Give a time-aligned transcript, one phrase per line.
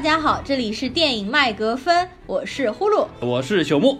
[0.00, 3.98] 大家好，这里是电影麦格芬，我是呼噜，我是朽木。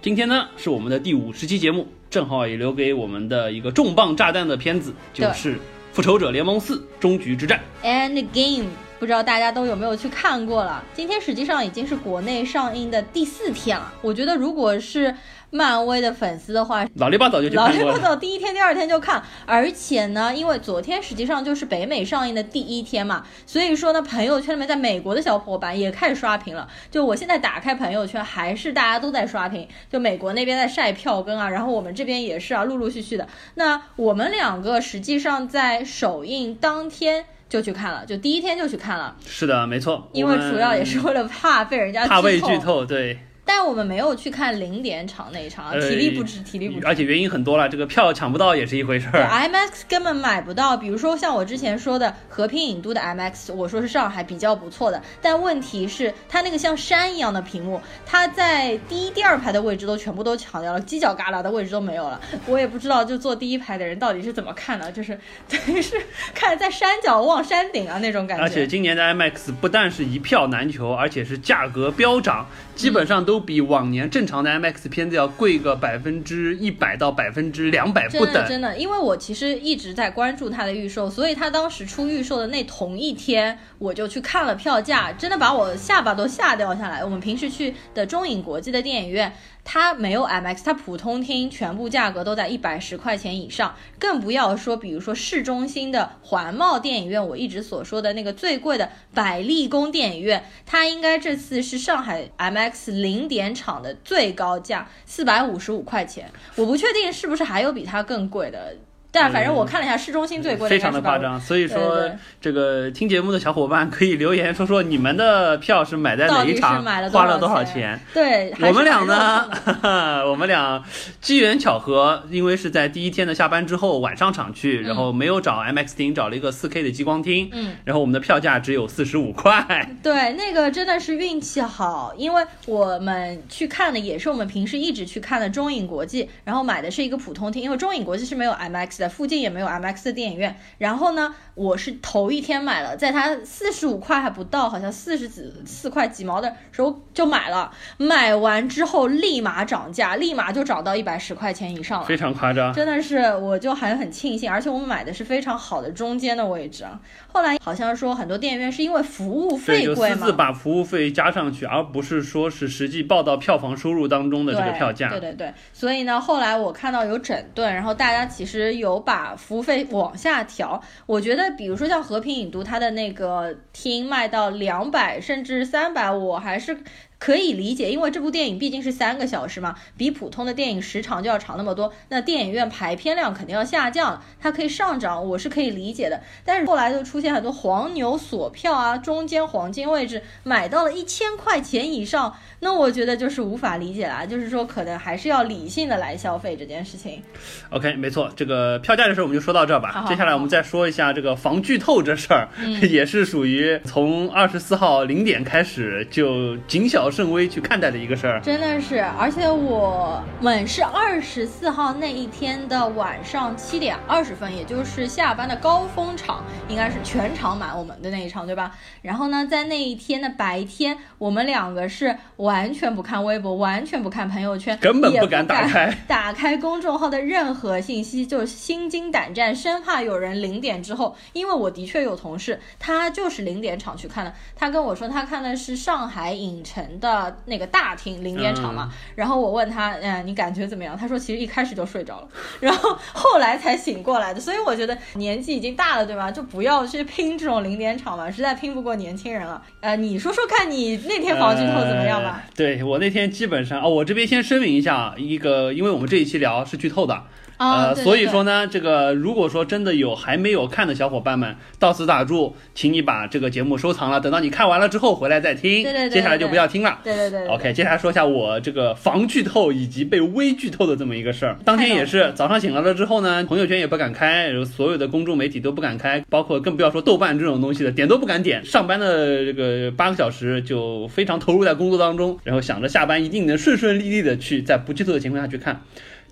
[0.00, 5.56] 今天呢是我们的第五十期节目，正好也留给我们的一个重磅炸弹的片子，就是
[5.92, 7.60] 《复仇者联盟四：终局之战》。
[7.84, 8.68] And Game，
[9.00, 10.84] 不知道大家都有没有去看过了？
[10.92, 13.90] 今天实际上已经是国内上映的第四天了。
[14.02, 15.16] 我觉得如果是
[15.48, 17.68] 漫威的粉丝的话，老里八早就去老。
[17.68, 26.68] 里八早第一天、第二天就看，而且呢，因为昨天实际上就是北美上映的第一天嘛，所以说呢，朋友圈里面在美国的小伙伴也开始刷屏了。
[26.90, 33.26] 就我现在打开朋友圈，还是大家都在刷屏，就美国那边在晒票根啊，然后我们这边也是啊，陆陆续续的。
[33.54, 43.18] 那我们两个实际上在首映当天就去看了，就第一天就去看了，是的，没错，因为主要也是为了怕被人家怕被剧剧透，对，
[43.52, 46.86] 但我们没有去看零点场那一场啊，呃体力不支，体力不支。
[46.86, 49.28] 而且原因很多了，这个票抢不到也是一回事对儿。
[49.28, 62.20] IMAX 根本买不到，比如说像我之前说的和平影都的 IMAX，我说是上海比较不错的，但问题是它那个像山一样的屏幕，它在第一、第二排的位置都全部都抢掉了，犄角旮旯的位置都没有了。
[62.46, 65.18] 我也不知道就坐第一排的人到底是怎么看的，就是
[65.50, 65.96] 等于是
[66.32, 68.44] 看在山脚望山顶啊那种感觉。
[68.44, 72.46] 而且今年的 IMAX 不但是一票难求，而且是价格飙涨，
[72.80, 78.32] 基本上都比往年正常的 IMAX 片子要贵个百分之一百到百分之两百不等。
[78.32, 87.04] 真的真的，因为我其实一直在关注它的预售，所以它当时出预售的那同一天，我就去看了票价，真的把我下巴都吓掉下来。
[87.04, 89.30] 我们平时去的中影国际的电影院，
[89.64, 106.30] 它没有 MX，它普通厅全部价格都在一百十块钱以上，更不要说比如说市中心的环贸电影院，我一直所说的那个最贵的百丽宫电影院，它应该这次是上海 MX 零点场的最高价，四百五十五块钱。
[106.56, 108.76] 我不确定是不是还有比它更贵的，
[109.12, 110.92] 但反正我看了一下，市中心最贵的非应该是150。
[110.92, 112.10] 常的夸张，所以说
[112.40, 118.00] 这个听节目的小伙伴可以留言说说你们的票是买在哪一场，花了多少钱钱？
[118.12, 120.82] 对，我们俩呢哈哈，我们俩
[121.20, 140.54] 机缘巧合，因为是在第一天的下班之后晚上场去，然后没有找 IMAX 厅，找了一个 4K 的激光厅，嗯，然后我们的票价只有四十五块，对，那个真的是运气好，因为我们去看的也是我们平时一直去看的中影国际，然后买的是一个普通厅，因为中影国际是没有 IMAX 的，附近也没有 IMAX 的电影院。
[140.78, 152.06] 然后呢，我是头一天买了，在它四十五块还不到，好像四十几四块几毛的时候就买了，买完之后立马涨价，立马就涨到一百十块钱以上了。
[152.06, 152.72] 非常夸张。
[152.72, 157.00] 真的是，我就还很庆幸，而且我们买的是非常好的中间的位置啊。
[157.32, 165.08] 后来好像说很多电影院是因为服务，费贵嘛私自，把服务费加上去，而不是说是实际报到票房收入当中的这个票价。
[165.08, 170.82] 对对对，所以呢，后来我看到有整顿，然后大家其实有把服务费往下调。
[171.06, 176.78] 我觉得，比如说像和平影都，它的那个厅卖到两百甚至三百，我还是。
[177.20, 186.18] 可以理解，因为这部电影毕竟是三个小时嘛，比普通的电影时长就要长那么多，那电影院排片量肯定要下降，它可以上涨，我是可以理解的。
[186.46, 194.24] 但是后来就出现很多黄牛锁票啊，中间黄金位置买到了一千块钱以上，那我觉得就是无法理解啦。
[194.24, 197.22] 就是说，可能还是要理性的来消费这件事情。
[197.68, 199.90] OK，没错，这个票价的事儿我们就说到这儿吧。
[199.92, 208.40] 好好接下来我们再说一下这个防剧透这事儿，嗯 也是属于从二十四号零点开始就谨小慎微去看待的一个事儿。
[208.40, 218.72] 真的是，而且我们是二十四号那一天的晚上七点二十分，也就是下班的高峰场，应该是全场满我们的那一场，对吧？
[219.02, 240.96] 然后呢，在那一天的白天，我们两个是完全不看微博，完全不看朋友圈，根本不敢打开打开公众号的任何信息，就是心惊胆战，生怕有人零点之后，因为我的确有同事，他就是零点场去看的，他跟我说他看的是上海影城的那个大厅零点场嘛，然后我问他，嗯，你感觉怎么样？
[240.96, 242.28] 他说其实一开始就睡着了，
[242.60, 246.30] 然后后来才醒过来的，所以我觉得年纪已经大了，对吧？
[246.30, 249.62] 就不要去拼这种零点场嘛，实在拼不过年轻人了。
[249.80, 252.42] 呃，你说说看你那天防剧透怎么样吧？
[252.46, 257.22] 呃对我那天基本上哦，我这边先声明一下，一个因为我们这一期聊是剧透的。
[257.60, 265.82] 啊、呃，所以说呢，这个如果说真的有还没有看的小伙伴们，到此打住，请你把这个节目收藏了，等到你看完了之后回来再听。
[265.82, 266.98] 对对对接下来就不要听了。
[267.04, 271.58] 对对对对对 OK，接下来说一下我这个防剧透以及被微剧透的这么一个事儿。
[271.62, 278.64] 当天也是早上醒来了之后呢，朋友圈也不敢开，然后所有的公众媒体都不敢开，包括更不要说豆瓣这种东西的，点都不敢点。
[278.64, 285.82] 上班的这个八个小时就非常投入在工作当中，然后想着下班一定能顺顺利利的去在不剧透的情况下去看。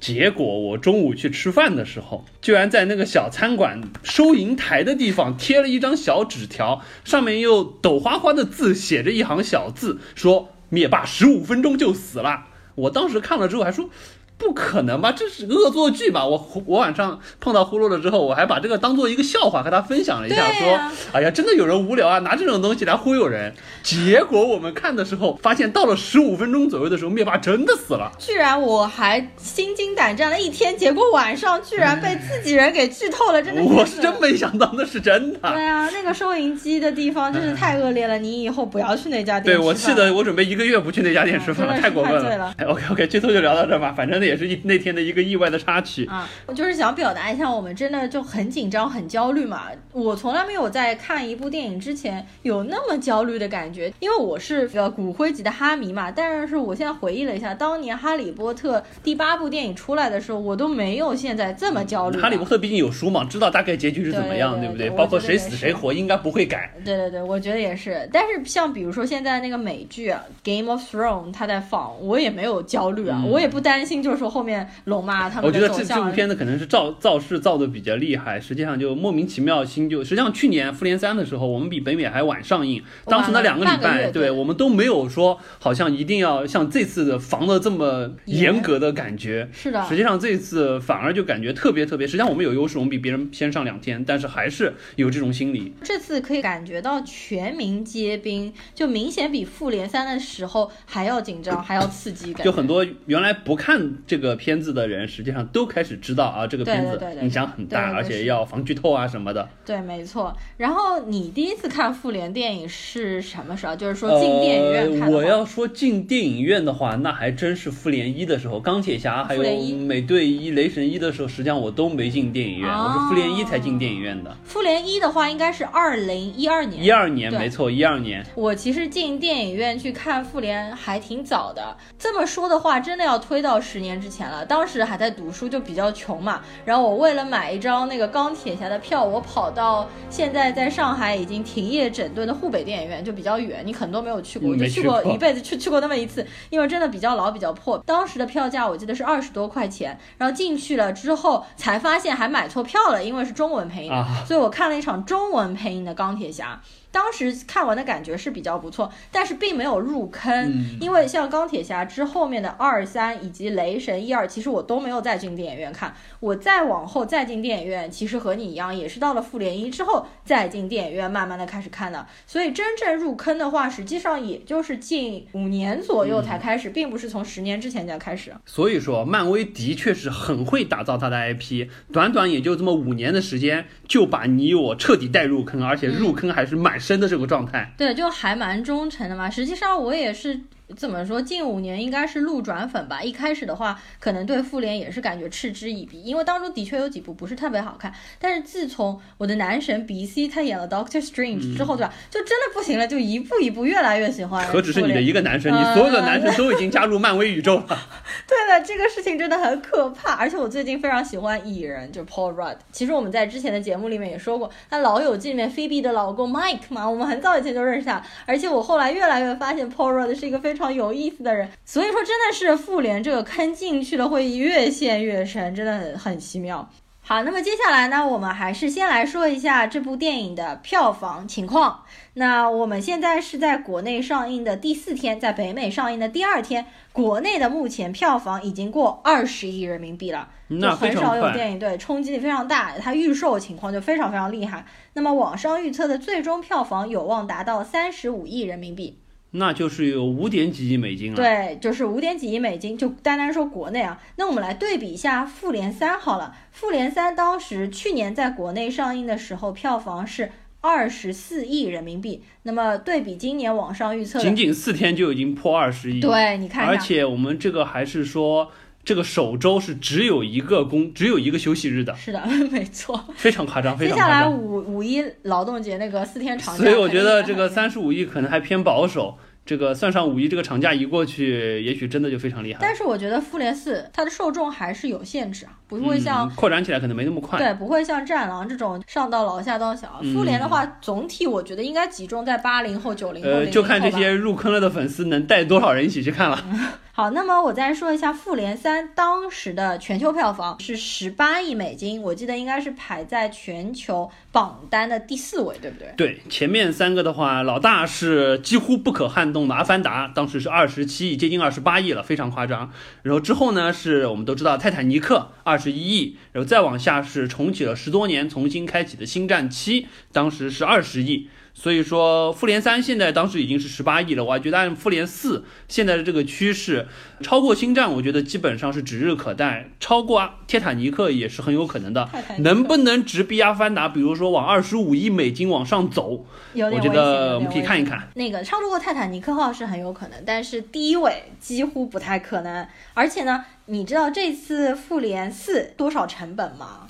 [0.01, 12.47] 结果我中午去吃饭的时候，居然在那个小餐馆收银台的地方贴了一张小纸条，上面用抖花花的字写着一行小字，说灭霸十五分钟就死了。
[12.75, 13.91] 我当时看了之后还说。
[14.39, 15.13] 不可能吧？
[15.13, 16.25] 这是恶作剧吧？
[16.25, 20.79] 我我晚上碰到呼噜了之后，我还把这个当做一个笑话和他分享了一下，说
[21.13, 23.53] ：“哎呀，真的有人无聊啊，拿这种东西来忽悠人。”
[23.83, 28.13] 结果我们看的时候，发现到了十五分钟左右的时候，灭霸真的死了。
[28.19, 33.63] 居然我还心惊胆战了一天，结果晚上居然被自己人给剧透了，真的。
[33.63, 35.39] 我是真没想到那是真的。
[35.53, 39.57] 对啊，那个收银机的地方真是太恶劣了，你以后不要去那家店。
[39.57, 42.55] 对，我气得我准备一个月不去那家店吃饭了，太过分了。
[42.67, 46.29] OK OK，剧透就聊到这吧，反正也是一那天的一个意外的插曲啊。
[46.45, 49.69] 我就是想表达一下，我们真的就很紧张、很焦虑嘛。
[49.93, 54.59] 我从来没有在看一部电影之前有那么焦虑的感觉，因为我是。
[54.59, 62.19] 是个骨灰级的哈迷嘛，但是我现在回忆了一下，当年《哈利波特》第八部电影出来的时候，我都没有现在这么焦虑。
[62.19, 64.91] 哈利波特毕竟有书嘛，知道大概结局是怎么样，对不对？
[64.91, 66.75] 包括谁死谁活，应该不会改。
[66.85, 68.09] 对对对，我觉得也是。
[68.13, 70.11] 但是像比如说现在那个美剧
[70.43, 75.47] 《Game of Thrones》，它在放，我也没有焦虑啊，我也不担心，就是说后面龙妈他们。
[75.47, 85.39] 我觉得这这部片子可能是造造势造的比较厉害，实际上就莫名其妙新就，实际上去年《复联三》的时候，我们比北美还晚上映，当时那两个礼拜，对我们都没有说。
[85.61, 89.85] 好像一定要像这次的防的这么严格的感觉，是的。
[89.89, 92.07] 实际上这次反而就感觉特别特别。
[92.07, 95.75] 实际上我们有优势，我们比别人先上两天，但是还是有这种心理。
[95.83, 102.45] 这次可以感觉到全民皆兵，就明显比复联三的时候还要紧张，还要刺激感。
[102.45, 109.47] 就很多原来不看这个片子的人，实际上都开始知道啊，这个片子影响很大，而且要防剧透啊什么的。
[109.67, 110.35] 对，没错。
[110.57, 113.77] 然后你第一次看复联电影是什么时候？
[113.77, 115.13] 就是说进电影院看。
[115.13, 119.43] 我要说进电影院的话，那还真是复联一的时候，钢铁侠还有
[119.77, 124.35] 美队一、雷神一的时候，实际上我都没进电影院，我是复联一才进电影院的。
[124.45, 126.83] 复联一的话，应该是二零一二年。
[126.83, 128.25] 一二年，没错，一二年。
[128.35, 131.77] 我其实进电影院去看复联还挺早的。
[131.99, 134.45] 这么说的话，真的要推到十年之前了。
[134.45, 136.41] 当时还在读书，就比较穷嘛。
[136.65, 145.03] 然后我为了买一张那个钢铁侠的票，我跑到现在在上海已经停业整顿的沪北电影院，就比较远，你可能都没有去过，我就去过。
[145.05, 147.79] 一辈子去去过那么一次，因为真的比较老比较破。
[147.87, 153.93] 当时的票价我记得是二十多块钱，然后进去了之后才发现还买错票了，因为是中文配音，
[154.27, 156.61] 所以我看了一场中文配音的钢铁侠。
[156.91, 165.95] 当时看完的感觉是比较不错，但是并没有入坑，因为像钢铁侠之后面的二三以及雷神一二，其实我都没有再进电影院看。
[166.21, 172.07] 我再往后再进电影院，其实和你一样，也是到了复联一之后再进电影院，慢慢的开始看的。
[172.27, 178.35] 所以真正入坑的话，实际上也就是近五年左右才开始，并不是从十年之前就开始。
[178.47, 186.79] 所以说，漫威的确是很会打造它的 IP，短短也就这么五年的时间，就把你我彻底带入坑，而且入坑还是蛮。
[186.79, 189.29] 深的这个状态，对，就还蛮忠诚的嘛。
[189.29, 190.41] 实际上我也是。
[190.77, 191.21] 怎么说？
[191.21, 193.03] 近五年应该是路转粉吧。
[193.03, 197.91] 一开始的话，可能对复联也是感觉嗤之以鼻，因为当中的确有几部不是特别好看。
[198.19, 201.95] 但是自从我的男神 B C 他演了 Doctor Strange 之后，对吧？
[202.11, 204.47] 就真的不行了，就一步一步越来越喜欢。
[204.47, 207.67] 何止是你的一个男神，你所有的男神都已经加入漫威宇宙了。
[208.29, 210.17] 对的，这个事情真的很可怕。
[210.17, 212.59] 而且我最近非常喜欢蚁人，就 Paul Rudd。
[212.71, 218.03] 其实我们在之前的节目里面也说过，他老友记里面菲比的老公 Mike 嘛，我们很早以前就认识他。
[218.27, 220.58] 而且我后来越来越发现 Paul Rudd 是一个非常。
[220.59, 226.69] 非常有意思的人，所以说真的是复联这个坑进去了会越陷越深，真的很很奇妙。
[227.01, 231.85] 好，那么接下来呢，我们还是先来说一下这部电影的票房情况。
[232.15, 244.67] 那我们现在是在国内上映的第四天，在北美上映的第二天，国内的目前票房已经过二十亿人民币了，就很少有电影对冲击力非常大，它预售情况就非常非常厉害。
[244.95, 248.99] 那么网上预测的最终票房有望达到三十五亿人民币。
[249.33, 251.17] 那就是有五点几亿美金了。
[251.17, 254.01] 对，就是五点几亿美金，就单单说国内啊。
[254.17, 260.31] 那我们来对比一下《复联三》好了，《复联三》当时去年在国内上映的时候，票房是
[260.61, 262.23] 二十四亿人民币。
[262.45, 266.01] 那么对比今年网上预测，仅仅四天就已经破二十亿。
[266.01, 268.51] 对，你看，而且我们这个还是说。
[268.89, 271.95] 这个首周是只有一个工，只有一个休息日的。
[271.95, 272.99] 是的， 没错。
[273.17, 279.19] 非常夸张，非常接下来五五一劳动节那个四天长假，所以我觉得这个三十五亿可能还偏保守。
[279.49, 282.59] 这个算上五一这个长假一过去，也许真的就非常厉害。
[282.61, 287.39] 但是我觉得复联四它的受众还是有限制啊，不会像扩展起来可能没那么快。
[287.39, 290.03] 对，不会像战狼这种上到老下到小。
[290.13, 293.31] 复联的话，总体我觉得应该集中在八零后、九零后。
[293.31, 296.45] 呃，就看这些入坑了的粉丝能带多少人一起去看了。
[296.93, 305.93] 好，那么我再说一下《复联三》当时的全球票房是十八亿美金，我记得应该是排在全球榜单的第四位，对不对？
[305.97, 312.71] 对，前面三个的话，老大是几乎不可撼动的《阿凡达》，当时是二十七亿，接近二十八亿了，非常夸张。
[313.03, 321.29] 然后之后呢，是我们都知道《泰坦尼克》二十一亿，然后再往下是重启了十多年，重新开启的《星战七》，当时是二十亿。
[321.61, 326.87] 所以说，复联三现在当时已经是十八亿了，我还觉得按复联四现在的这个趋势，
[327.21, 332.09] 超过星战，我觉得基本上是指日可待，超过泰坦尼克也是很有可能的。
[332.39, 333.89] 能不能直逼阿凡达？
[333.89, 336.25] 比如说往二十五亿美金往上走，
[336.55, 338.09] 我觉得我们可以看一看。
[338.15, 342.65] 那个超过泰坦尼克号是很有可能，但是第一位几乎不太可能。
[342.95, 346.87] 而且呢，你知道这次复联四多少成本吗？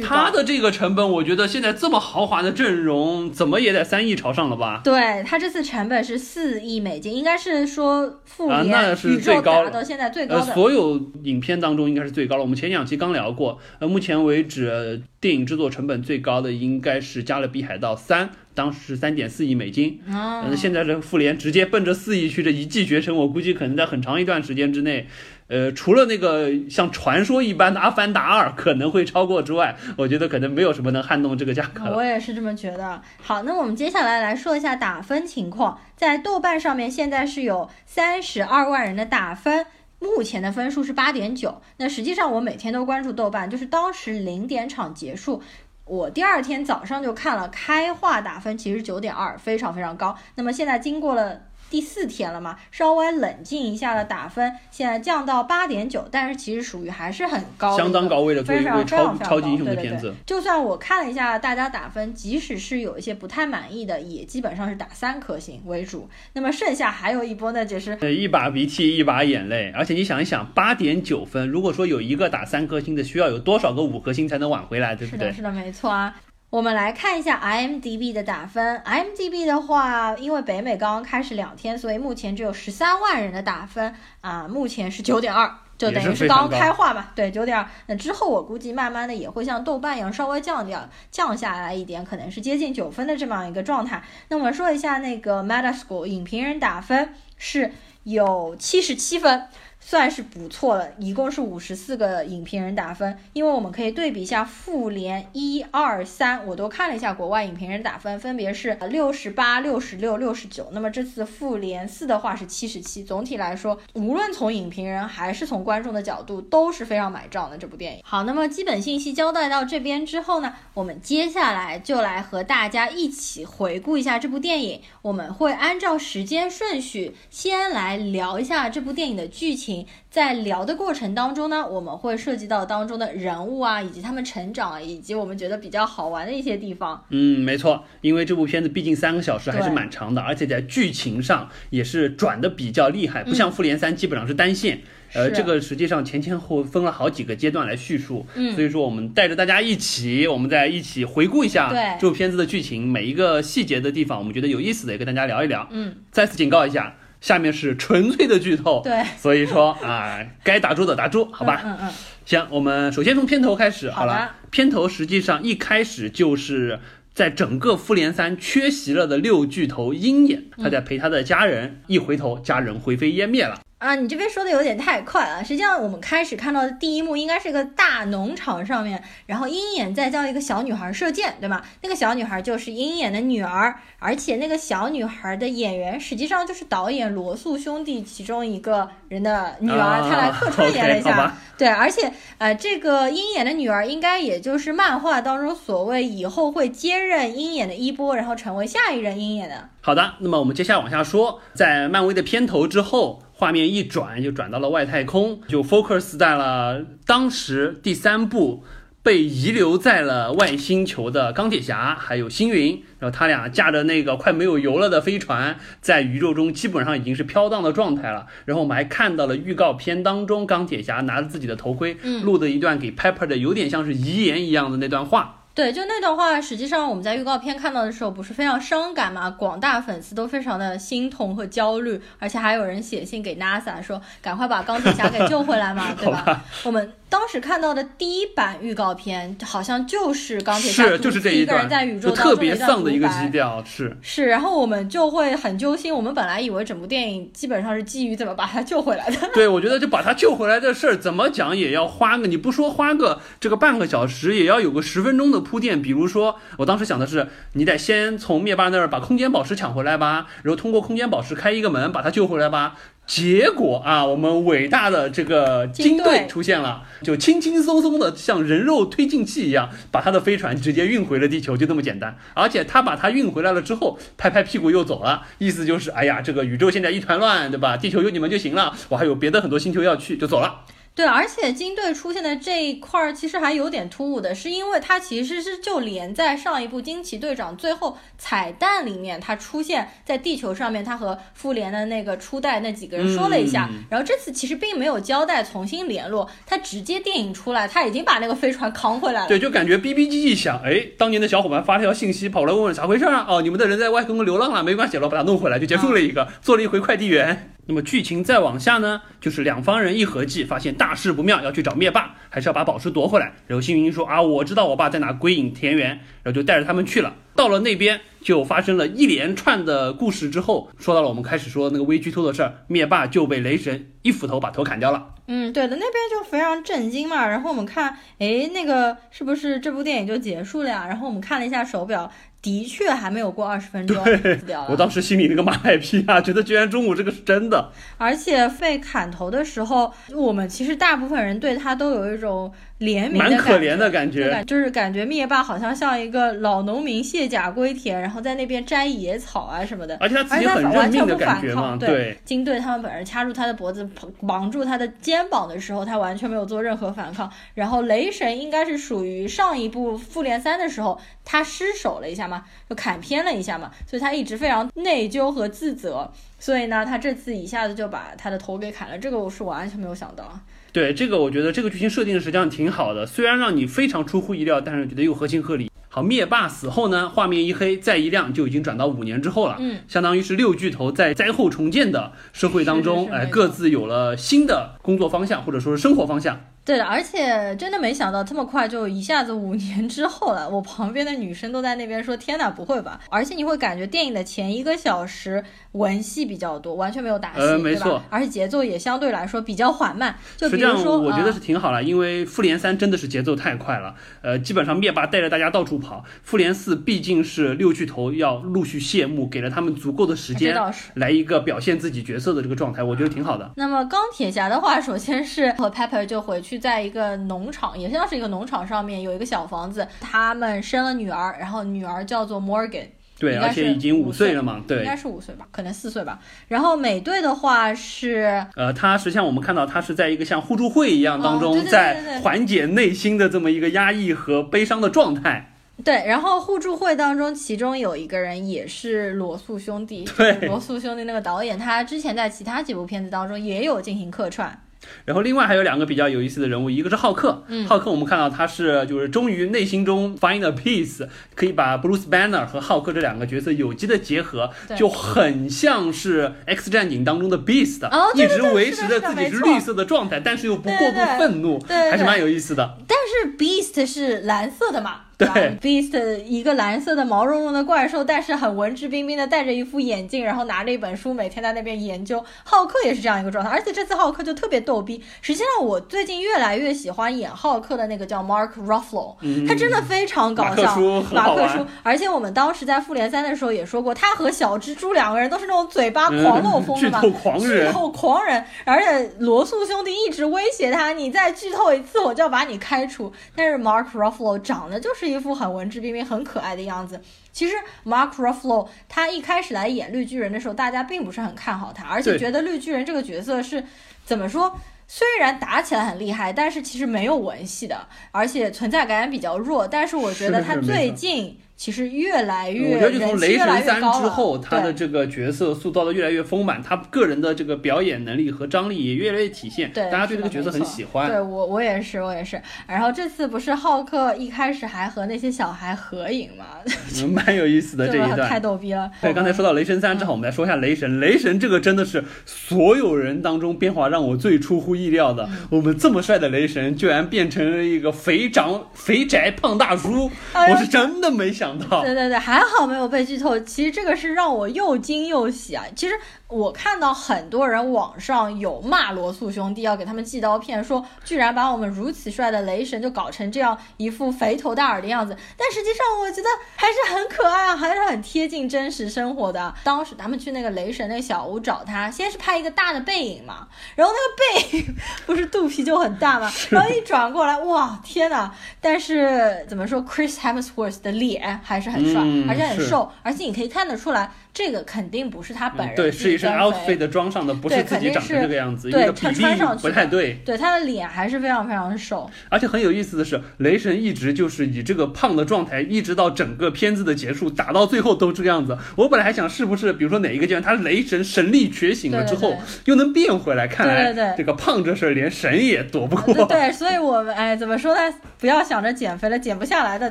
[0.00, 4.80] 它的这个成本，我觉得现在这么豪华的阵容，怎么也得三亿朝上了吧？
[4.82, 10.54] 对，他这次成本是四亿美金，应该是说复联宇宙达到现在最高的。
[10.54, 12.42] 所有影片当中应该是最高了。
[12.42, 20.00] 我们前两期刚聊过，呃，目前为止电影制作成本最高的应该是《加勒比海盗三》，当时是三点四亿美金。
[20.06, 25.06] 嗯，现在这复联直接奔着四亿去，这一骑绝尘，我估计可能在很长一段时间之内。
[25.52, 31.84] 呃，除了那个像传说一般的《阿凡达二》可能会超过之外，我觉得可能没有什么能撼动这个价格。
[31.94, 33.02] 我也是这么觉得。
[33.20, 39.66] 好，那我们接下来来说一下打分情况，在豆瓣上面现在是有三十二万人的打分，
[39.98, 41.60] 目前的分数是八点九。
[41.76, 45.42] 那实际上我每天都关注豆瓣，就是当时零点场结束，
[45.84, 50.16] 我第二天早上就看了开画打分，其实九点二，非常非常高。
[50.36, 51.42] 那么现在经过了。
[51.72, 60.12] 第四天了嘛，稍微冷静一下的打分，现在降到八点九，但是其实属于还是很高，相当高位的，非常非常超级英雄的片子。
[60.26, 66.10] 就算我看了一下大家打分，即使是有一些不太满意的，也基本上是打三颗星为主。
[66.34, 69.72] 那么剩下还有一波呢，就是一把鼻涕一把眼泪。
[69.74, 75.28] 而且你想一想，八点九分，如果说有一个打三颗星的，需要有多少个五颗星才能挽回来，对不对？
[75.28, 76.14] 是的，是的，没错啊。
[76.52, 78.78] 我们来看一下 IMDB 的打分。
[78.84, 87.08] IMDB 的话，因为北美刚刚开始两天，所以目前只有十三万人的打分啊，目前是九点二，就等于是刚开化嘛。
[87.14, 87.66] 对，九点二。
[87.86, 94.04] 那之后我估计慢慢的也会像豆瓣一样稍微降掉，降下来一点，可能是接近九分的这么样一个状态。
[94.28, 99.48] 那我们说一下那个 Metascore 影评人打分是有七十七分。
[99.84, 110.68] 算是不错了，一共是五十四个影评人打分，因为我们可以对比一下复联一二三，我都看了一下国外影评人打分，分别是六十八、六十六、六十九。
[110.72, 113.02] 那么这次复联四的话是七十七。
[113.02, 118.02] 总体来说，无论从影评人还是从观众的角度，都是非常买账的这部电影。
[118.04, 124.80] 好，那么基本信息交代到这边之后呢，我们接下来就来和大家一起回顾一下这部电影。
[125.02, 129.71] 我们会按照时间顺序，先来聊一下这部电影的剧情。
[130.10, 137.04] 在聊的过程当中呢，我们会涉及到当中的人物啊，以及他们成长，以及我们觉得比较好玩的一些地方。
[137.10, 144.80] 嗯，没错，因为这部片子毕竟三个小时还是蛮长的，而且在剧情上也是转的比较厉害，不像《复联三》基本上是单线。
[145.14, 148.26] 呃，这个实际上前前后分了好几个阶段来叙述。
[148.34, 155.68] 嗯，所以说我们带着大家一起，我们再一起回顾一下这部片子的剧情，每一个细节的地方，我们觉得有意思的也跟大家聊一聊。
[155.70, 156.96] 嗯，再次警告一下。
[157.22, 161.62] 下面是纯粹的剧透，对，所以说啊，该打住的打住，好吧？
[161.64, 161.92] 嗯嗯。
[162.26, 164.34] 行，我们首先从片头开始，好了。
[164.50, 166.80] 片头实际上一开始就是
[167.14, 173.60] 在整个复联三缺席了的六巨头鹰眼，他在陪他的家人，一回头，家人灰飞烟灭了。
[173.82, 175.42] 啊，你这边说的有点太快了。
[175.42, 181.60] 实际上，我们开始看到的第一幕应该是一个大农场上面，然后鹰眼在教一个小女孩射箭，对吗？
[181.82, 191.36] 那个小女孩就是鹰眼的女儿，而且那个小女孩的演员实际上就是导演罗素兄弟其中一个人的女儿，她来客串演了一下。
[191.58, 199.68] 对，而且呃，这个鹰眼的女儿应该也就是漫画当中所谓以后会接任鹰眼的衣钵，然后成为下一任鹰眼的。
[199.80, 203.20] 好的，那么我们接下来往下说，在漫威的片头之后。
[203.42, 208.62] 画面一转就转到了外太空，就 focus 在了当时第三部
[209.02, 218.28] 被遗留在了外星球的钢铁侠，还有星云，然后他俩驾着那个快没有油了的飞船，在宇宙中基本上已经是飘荡的状态了。
[218.44, 225.41] 然后我们还看到了预告片当中钢铁侠拿着自己的头盔，录的一段给 Pepper 的有点像是遗言一样的那段话。
[225.54, 229.30] 对，就那段话，实际上我们在预告片看到的时候，不是非常伤感嘛？
[229.30, 236.44] 广大粉丝都非常的心痛和焦虑，而且还有人写信给 NASA 说，赶快把钢铁侠给救回来嘛， 对吧？
[236.64, 236.92] 我们。
[237.12, 243.94] 当时看到的第一版预告片，好像就是钢铁侠是就是这一个段人在宇宙特别丧的一个基调，是。
[244.00, 245.94] 是，然后我们就会很揪心。
[245.94, 255.82] 我们本来以为整部电影基本上是基于怎么把他救回来的，对，我觉得就把他救回来的事儿，怎么讲也要花个，你不说花个这个半个小时，也要有个十分钟的铺垫。
[255.82, 262.76] 比如说，我当时想的是，你得先从灭霸那儿把空间宝石抢回来吧，然后通过空间宝石开一个门把他救回来吧。
[263.04, 272.16] 结果啊，我们伟大的这个金金队队出现了，就轻轻松松的像人肉推进器一样，把他的飞船直接运回了地球，就这么简单。
[272.32, 277.76] 而且他把它运回来了之后，拍拍屁股又走了，意思就是，哎呀，这个宇宙现在一团乱，对吧？
[277.76, 280.60] 地球有你们就行了，我还有别的很多星球要去，就走了。
[280.94, 299.28] 对，而且金队出现的这一块儿其实还有点突兀的，是因为它其实是就连在上一部惊奇队长最后彩蛋里面，他出现在地球上面，他和复联的那个初代那几个人说了一下，嗯然后这次其实并没有交代重新联络，他直接电影出来，他已经把那个飞船扛回来了。
[299.28, 303.24] 对，就感觉 B B 机一响，哎，当年的小伙伴发了条信息，跑来问问咋回事儿啊？
[303.26, 307.48] 哦，你们的人在外太空流浪了，没关系了，我把他弄回来，就结束了一个，做了一回快递员。
[307.66, 313.32] 那么剧情再往下呢，就是两方人一合计，发现大事不妙，要去找灭霸，还是要把宝石夺回来。
[313.46, 315.90] 然后星云说啊，我知道我爸在哪归隐田园，
[316.22, 317.14] 然后就带着他们去了。
[317.34, 325.14] 到了那边，就发生了一连串的故事之后，说到了我们开始说那个微剧透的事儿，灭霸就被雷神一斧头把头砍掉了。
[325.28, 327.26] 嗯，对的，那边就非常震惊嘛。
[327.26, 330.84] 然后我们看，哎，那个是不是这部电影就结束了呀？
[330.88, 332.10] 然后我们看了一下手表，
[332.42, 334.66] 的确还没有过二十分钟死掉了。
[334.68, 337.70] 我当时心里那个马海批啊，觉得居然中午这个是真的。
[337.96, 344.28] 而且被砍头的时候，我们其实大部分人对他都有一种怜悯的蛮可怜的感觉。
[344.30, 351.78] 感就是感觉灭霸好像像一个老农民卸甲归田，然后在那边摘野草啊什么的，而且他自己很认命的完全不感觉嘛，反抗。
[351.78, 353.88] 对，金队他们本人掐住他的脖子，
[354.26, 357.30] 绑住他的肩膀的时候，他完全没有做任何反抗。
[357.54, 366.10] 然后雷神应该是属于上一部复联三的时候，他失手了一下嘛，就砍偏了一下嘛，所以他一直非常内疚和自责。
[366.38, 370.36] 所以呢，他这次一下子就把他的头给砍了，这个我是完全没有想到。
[370.72, 375.70] 对这个，我觉得这个剧情设定实际上挺好的，虽然让你非常出乎意料，但是觉得又合情合理。
[375.90, 379.58] 好，灭霸死后呢，画面一黑，再一亮，就已经转到五年之后了。
[379.60, 386.40] 嗯，相当于是六巨头在灾后重建的社会当中，哎，各自有了新的工作方向，或者说是生活方向。
[386.64, 390.48] 对的，而且真的没想到这么快就一下子五年之后了。
[390.48, 400.16] 我旁边的女生都在那边说：“天哪，不会吧？”而且你会感觉电影的前一个小时文戏比较多，完全没有打戏，没错而且节奏也相对来说比较缓慢。
[400.36, 406.04] 就实际上，比如说，我觉得呃是挺好了，因为复联三真的是节奏太快了，呃，基本上灭霸带着大家到处跑。
[406.22, 410.56] 复联四毕竟是六巨头要陆续谢幕，给了他们足够的时间。
[410.94, 413.50] 来一个表现自己角色的这个状态，我觉得挺好的。
[413.56, 422.86] 那么钢铁侠的话，首先是和 Pepper 就回去在一个农场，也像是一个农场上面有一个小房子，他们生了女儿，然后女儿叫做 Morgan。
[423.18, 424.84] 对，而且已经五五岁岁了嘛，对应。
[424.84, 426.18] 该是五岁吧，可能四岁吧。
[426.48, 435.54] 然后美队的话是呃，他实际上我们看到他是在一个像互助会一样当中，哦对对对对在缓解内心的这么一个压抑和悲伤的状态。
[435.84, 444.60] 对，然后互助会当中，其中有一个人也是罗素兄弟，对就是罗素兄弟那个导演，他之前在其他几部片子当中也有进行客串。
[445.04, 447.66] 然后另外还有两个比较有意思的人物，一个是浩克，嗯。
[447.66, 461.90] 浩克我们看到他是就是终于内心中 find a peace，可以把 Bruce Banner 和浩克这两个角色有机的结合，就很像是 X 战警当中的 Beast，、一直维持着自己是绿色的状态，但是又不过度愤怒，对对。
[461.90, 462.76] 还是蛮有意思的。
[462.86, 465.02] 但是 Beast 是蓝色的嘛？
[465.32, 472.24] 对，Beast 一个蓝色的毛茸茸的怪兽，但是很文质彬彬的，戴着一副眼镜，然后拿着一本书，每天在那边研究。
[472.44, 475.02] 浩克也是这样一个状态，而且这次浩克就特别逗逼。
[475.20, 480.74] 实际上，我最近越来越喜欢演浩克的那个叫 Mark Ruffalo，、嗯他真的非常搞马克笑。
[480.74, 493.12] 叔马克叔，而且我们当时在复联三的时候也说过，他和小蜘蛛两个人都是那种嘴巴狂漏风的嘛，嗯剧透狂人剧透狂人，而且罗素兄弟一直威胁他，你再剧透一次我就要把你开除。
[493.34, 497.00] 但是 Mark Ruffalo 长得就是一副很文质彬彬、很可爱的样子。
[497.32, 503.64] 其实 Mark Ruffalo 他一开始来演绿巨人的时候，大家并不是很看好他，而且觉得绿巨人这个角色是
[504.04, 504.58] 怎么说？
[504.88, 509.66] 虽然打起来很厉害，但是其实没有文戏的，而且存在感也比较弱。
[509.66, 521.08] 但是我觉得他最近其实越来越我觉得就从雷神三之后，他的这个角色塑造的越来越丰满，他个人的这个表演能力和张力也越来越体现，对大家对这个角色很喜欢。
[521.08, 522.42] 对我我也是我也是。
[522.66, 526.46] 然后这次不是浩克一开始还和那些小孩合影嘛，
[527.00, 528.40] 嗯蛮有意思的这一段太。
[528.40, 528.90] 逗逼了。
[529.00, 530.98] 对，刚才说到雷神三，正好我们来说一下雷神。
[530.98, 535.28] 雷神这个真的是所有人当中变化让我最出乎意料的。
[535.30, 543.38] 嗯我们这么帅的雷神，居然变成了一个肥长、肥宅胖大叔，哎我是真的没想对对对，还好没有被剧透。
[543.40, 545.64] 其实这个是让我又惊又喜啊。
[545.74, 545.94] 其实
[546.32, 555.16] 我看到很多人网上有骂罗素兄弟，要给他们寄刀片，说居然把我们如此帅的雷神就搞成这样一副肥头大耳的样子。
[555.36, 559.54] 但实际上我觉得还是很可爱啊，还是很贴近真实生活的。
[559.62, 568.30] 当时他们去那个雷神那个小屋找他，先是拍一个大的背影嘛，然后那个背影 不是肚皮就很大嘛，然后一转过来，哇，天呐！
[568.60, 580.14] 但是怎么说，Chris Hemsworth 的脸还是很帅，嗯而且很瘦，而且你可以看得出来，这个肯定不是他本人、嗯对，是一身 outfit 的装上的，不是自己长成这个样子，因对为比例穿上去不太对。
[580.24, 582.10] 对他的脸还是非常非常瘦。
[582.30, 588.56] 而且很有意思的是，雷神一直就是以这个胖的状态，一直到整个片子的结束，打到最后都这个样子。
[588.76, 596.14] 我本来还想是不是，比如说哪一个阶段他雷神神力觉醒了之后对对对又能变回来，看来对对对这个胖这事儿连神也躲不过。
[596.14, 597.94] 对对，所以我们哎，怎么说呢？
[598.18, 599.90] 不要想着减肥了，减不下来的，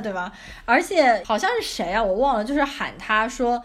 [0.00, 0.32] 对吧？
[0.64, 3.62] 而且好像是谁啊，我忘了，就是喊他说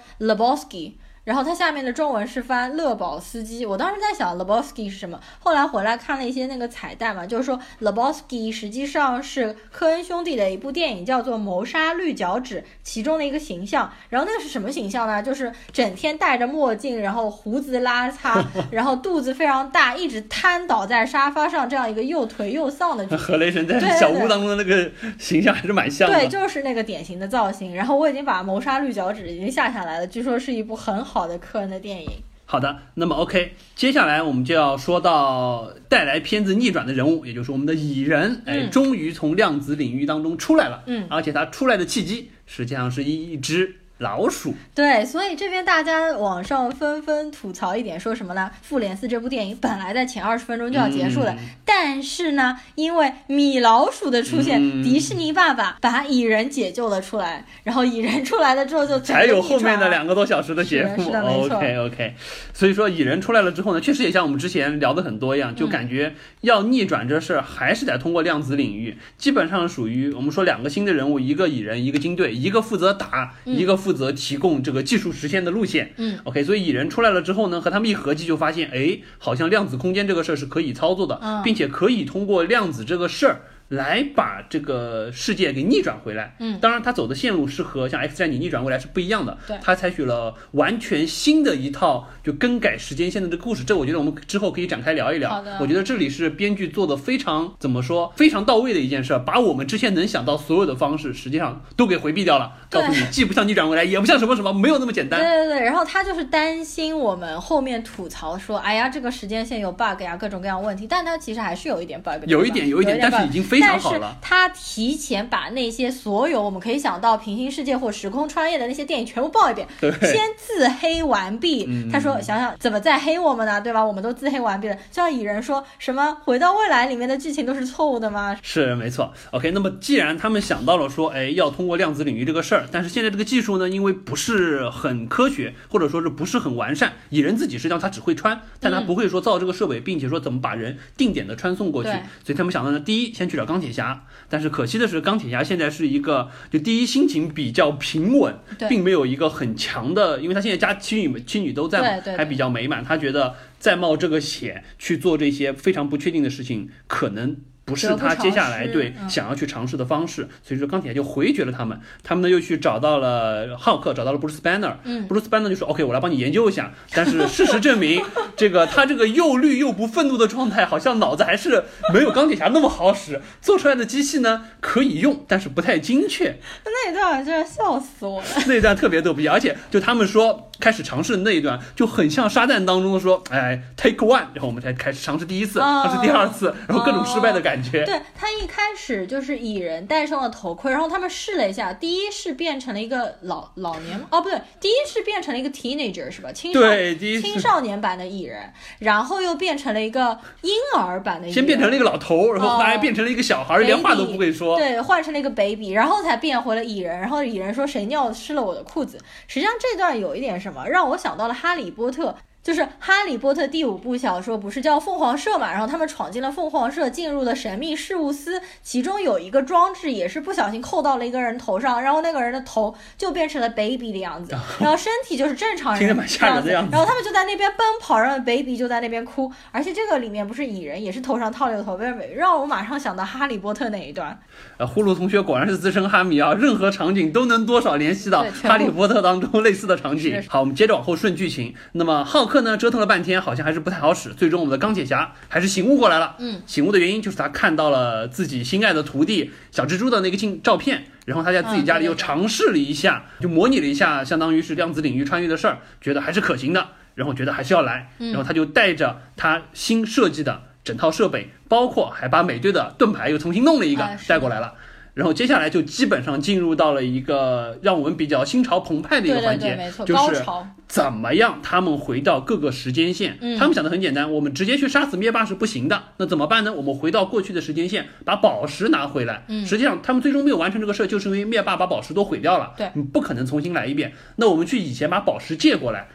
[0.68, 0.98] Kowalski
[1.28, 13.92] 然后它下面的中文是翻勒宝斯基，我当时在想 Lebowski 是什么，后来回来看了一些那个彩蛋嘛，就是说 Lebowski 实际上是科恩兄弟的一部电影，叫做《谋杀绿脚趾》其中的一个形象。
[14.08, 15.22] 然后那个是什么形象呢？
[15.22, 23.06] 就是整天戴着墨镜，然后胡子拉碴， 然后肚子非常大，一直瘫倒在沙发上，这样一个又颓又丧的。
[23.18, 26.18] 和雷神在小屋当中的那个形象还是蛮像的。
[26.18, 27.76] 对，就是那个典型的造型。
[27.76, 32.10] 然后我已经把《谋杀绿脚趾》已经下下来了，据说是一部很好的科恩的电影。
[32.50, 40.84] 好的，那么 OK，接下来我们就要说到带来片子逆转的人物，也就是我们的蚁人，哎，嗯终于从量子领域当中出来了。
[40.86, 44.54] 嗯，而且他出来的契机实际上是一只老鼠。
[44.76, 48.50] 对，所以这边大家网上纷纷吐槽一点，说什么呢？
[48.62, 51.38] 《复联四》这部电影本来在前二十分钟就要结束了，嗯。
[51.66, 54.84] 但是呢，因为米老鼠的出现，嗯。
[54.84, 61.58] 迪士尼爸爸把蚁人解救了出来，然后蚁人出来了之后就才有后面的两个多小时的节目是的是的没错。
[61.58, 62.16] OK OK，
[62.54, 73.58] 所以说蚁人出来了之后呢，确实也像我们之前聊的很多一样，就嗯感觉要逆转这事儿还是得通过量子领域，基本上属于我们说两个新的人物，一个蚁人，一个金队，一个负责打，嗯。
[73.58, 75.94] 一个负责提供这个技术实现的路线。
[75.96, 83.40] 嗯 OK，所以蚁人出来了之后呢，和他们一合计就发现，哎，好像量子空间这个事儿是可以操作的，嗯并且可以通过量子这个事儿。
[83.70, 86.36] 来把这个世界给逆转回来。
[86.40, 89.38] 嗯，当然他走的线路是和像 X 战警逆转未来是不一样的。
[89.48, 95.30] 对他采取了完全新的一套就更改时间线的这个故事，这我觉得我们之后可以展开聊一聊。
[95.30, 102.54] 好的我觉得这里是编剧做的非常怎么说非常到位的一件事儿，把我们之前能想到所有的方式，实际上都给回避掉了。
[102.70, 105.20] 告诉你，既不像逆转未来，也不像什么什么，没有那么简单。
[105.20, 112.24] 对对对，然后他就是担心我们后面吐槽说，哎呀，这个时间线有 bug 呀，各种各样问题，但他其实还是有一点 bug。
[112.28, 121.66] 有一点有一点但是已经非常好了但是他提前把那些所有我们可以想到平行世界或时空穿越的那些电影全部报一遍，对先自黑完毕。
[121.68, 123.60] 嗯他说，想想怎么再黑我们呢？
[123.62, 123.84] 对吧？
[123.84, 124.76] 我们都自黑完毕了。
[124.76, 128.38] 就像蚁人说什么回到未来里面的剧情都是错误的吗？
[128.42, 129.52] 是没错，OK。
[129.52, 141.90] 那么既然他们想到了说，哎，要通过量子领域这个事儿，但是现在这个技术呢，因为不是很科学，或者说是不是很完善，蚁人自己实际上他只会穿，但他不会说造这个设备，并且说怎么把人定点的传送过去。
[142.24, 148.36] 所以他们想到呢，第一先去找钢铁侠，但是可惜的是，钢铁侠现在是一个就第一心情比较平稳，
[148.70, 157.38] 并没有一个很强的，因为他现在家妻女妻女都在嘛，对对对还比较美满，他觉得再冒这个险去做这些非常不确定的事情，可能。
[157.68, 161.80] 不是他接下来对、嗯想要去尝试的方式，所以说钢铁侠就回绝了他们。
[162.02, 164.76] 他们呢又去找到了浩克，找到了 Bruce Banner。
[164.84, 166.74] 嗯，Bruce Banner 就说 OK，我来帮你研究一下。
[166.94, 168.02] 但是事实证明，
[168.36, 173.22] 这个他这个又绿又不愤怒的状态，好像脑子还是没有钢铁侠那么好使。
[173.42, 176.38] 做出来的机器呢可以用，但是不太精确。
[176.64, 178.28] 那一段真的笑死我了。
[178.48, 187.86] 那一段特别逗逼，而且就他们说开始尝试的那一段，就很像沙赞当中的说，哎，take one，然后我们才开始尝试第一次，哦尝试第二次，然后各种失败的感觉。
[187.86, 196.32] 对他一开始就是蚁人戴上了头盔，然后他们试了一下，第一是变成了一个老老年哦不对，第一是变成了一个 teenager 是吧？
[196.32, 204.58] 青少对第一青少年版的蚁人，然后又变成了一个婴儿版的蚁人，先变成了一个老头，然后后来变成了一个小孩，连话都不会说。
[204.58, 207.00] 对，换成了一个 baby，然后才变回了蚁人。
[207.00, 208.98] 然后蚁人说谁尿湿了我的裤子？
[209.28, 212.16] 实际上这段有一点什么，让我想到了哈利波特。
[212.48, 215.52] 就是《哈利波特》第五部小说不是叫凤凰社嘛？
[215.52, 231.78] 然后他们闯进了凤凰社，进入了神秘事务司，其中有一个装置也是不小心扣到了一个人头上，然后那个人的头就变成了 baby 的样子，然后身体就是正常人的样子然后他们就在那边奔跑，然后 baby 就在那边哭，而且这个里面不是蚁人，也是头上套了一个头
[232.16, 234.18] 让我马上想到哈利波特那一段。
[234.56, 240.24] 呃，呼噜同学果然是资深哈迷啊，任何场景都能多少联系到哈利波特当中类似的场景。
[240.30, 241.54] 好，我们接着往后顺剧情。
[241.74, 246.16] 那么浩克呢，折腾了半天，好像还是不太好使，最终我们的钢铁侠还是醒悟过来了。
[246.20, 264.54] 嗯，醒悟的原因就是他看到了自己心爱的徒弟小蜘蛛的那个镜照片，然后他在自己家里又尝试了一下，就模拟了一下，相当于是量子领域穿越的事儿，觉得还是可行的，然后觉得还是要来，嗯然后他就带着他新设计的整套设备，包括还把美队的盾牌又重新弄了一个啊带过来了。
[264.98, 270.24] 然后接下来就基本上进入到了一个让我们比较心潮澎湃的一个环节，对，没错，就是。
[270.68, 273.18] 怎么样他们回到各个时间线。
[273.22, 276.52] 嗯他们想的很简单，我们直接去杀死灭霸是不行的，那怎么办呢？
[276.52, 279.24] 我们回到过去的时间线，把宝石拿回来。
[279.30, 282.52] 嗯实际上他们最终没有完成这个事儿，就是因为灭霸把宝石都毁掉了。
[282.58, 283.94] 对你不可能重新来一遍。
[284.18, 285.88] 那我们去以前把宝石借过来。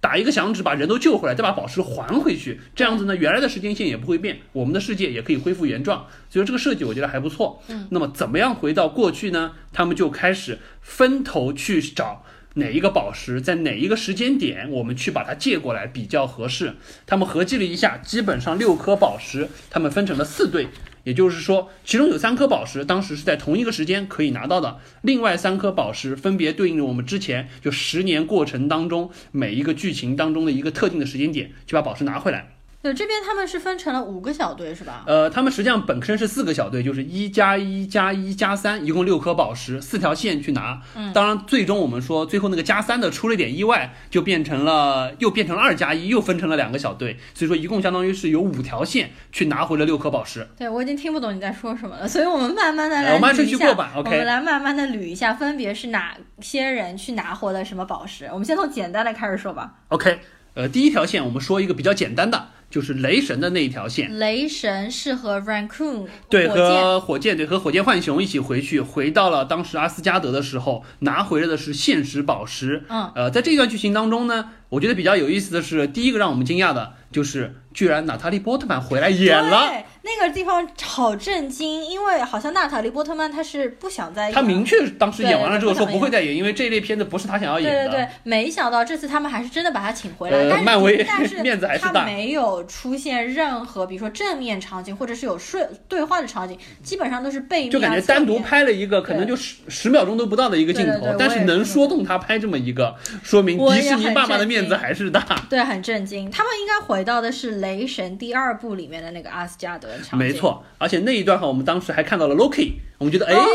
[0.00, 6.06] 打一个响指，把人都救回来，再把宝石还回去，这样子呢，原来的时间线也不会变，我们的世界也可以恢复原状。
[6.30, 7.60] 所以这个设计我觉得还不错。
[7.68, 9.52] 嗯，那么怎么样回到过去呢？
[9.72, 16.74] 他们就开始分头去找哪一个宝石，在哪一个时间点，我们去把它借过来比较合适。
[17.04, 20.68] 他们合计了一下，基本上六颗宝石，他们分成了四队。
[21.06, 32.55] 也就是说，其中有三颗宝石当时是在同一个时间可以拿到的，另外三颗宝石分别对应着我们之前就十年过程当中每一个剧情当中的一个特定的时间点，去把宝石拿回来。
[32.86, 35.02] 对，这边他们是分成了五个小队，是吧？
[35.08, 40.80] 呃，他们实际上本身是四个小队，就是一加一加一加三，一共六颗宝石，四条线去拿。
[40.94, 50.46] 嗯当然最终我们说最后那个加三的出了一点意外，就变成了又变成了二加一，又分成了两个小队，所以说一共相当于是有五条线去拿回了六颗宝石。
[50.56, 58.26] 对，我已经听不懂你在说什么了，所以我们慢慢的来哎我们按捋一下，顺序过吧，OK 我们来慢慢的捋一下，分别是哪些人去拿回了什么宝石。
[58.26, 59.74] 我们先从简单的开始说吧。
[59.88, 60.20] OK，
[60.54, 64.18] 呃，第一条线我们说一个比较简单的，就是雷神的那一条线。
[64.18, 72.84] 雷神是和 Raccoon 对，和火箭对和火箭浣熊一起回去，回到了当时阿斯加德的时候，拿回来的是现实宝石。
[72.88, 79.68] 嗯，呃，在这一段剧情当中呢，我觉得比较有意思的是，第一个让我们惊讶的就是，居然娜塔莉波特曼回来演了。
[79.68, 87.84] 对，那个地方好震惊，因为好像娜塔莉波特曼她是不想再演了他明确当时演完了之后说不会再演，因为这一类片子不是她想要演的。
[87.84, 105.24] 对对对，没想到这次他们还是真的把她请回来，呃但是漫威但是 面子还是大他没有出现任何，比如说正面场景或者是有顺对话的场景，基本上都是背面啊、就感觉单独拍了一个可能就十十秒钟都不到的一个镜头对对对，但是能说动他拍这么一个，说明迪士尼爸爸的面子还是大。
[105.48, 106.30] 对，很震惊。
[106.30, 110.18] 他们应该回到的是《雷神》第二部里面的那个阿斯加德场景。
[110.18, 110.36] 没。
[110.36, 113.46] 错，而且那一段哈，我们当时还看到了 Loki，我们觉得哎，哦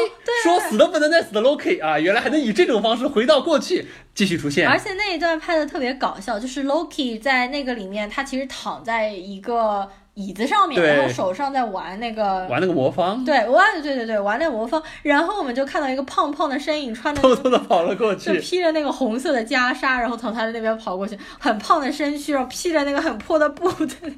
[0.44, 3.86] 说死都不能再死的 Loki 啊，原来还能以这种方式回到过去
[4.16, 4.68] 继续出现。
[4.68, 9.88] 而且那一段拍的特别搞笑，就是 Loki 在那个里面，他其实躺在一个
[10.22, 18.42] 椅子上面，然后手上在玩那个玩那个魔方，对，玩对对对，玩那个魔方，然后我们就看到一个胖胖的身影，穿的偷偷的跑了过去就。
[18.42, 24.18] 披着那个红色的袈裟，然后从他的那边跑过去，很胖的身躯，然后披着那个很破的布在那边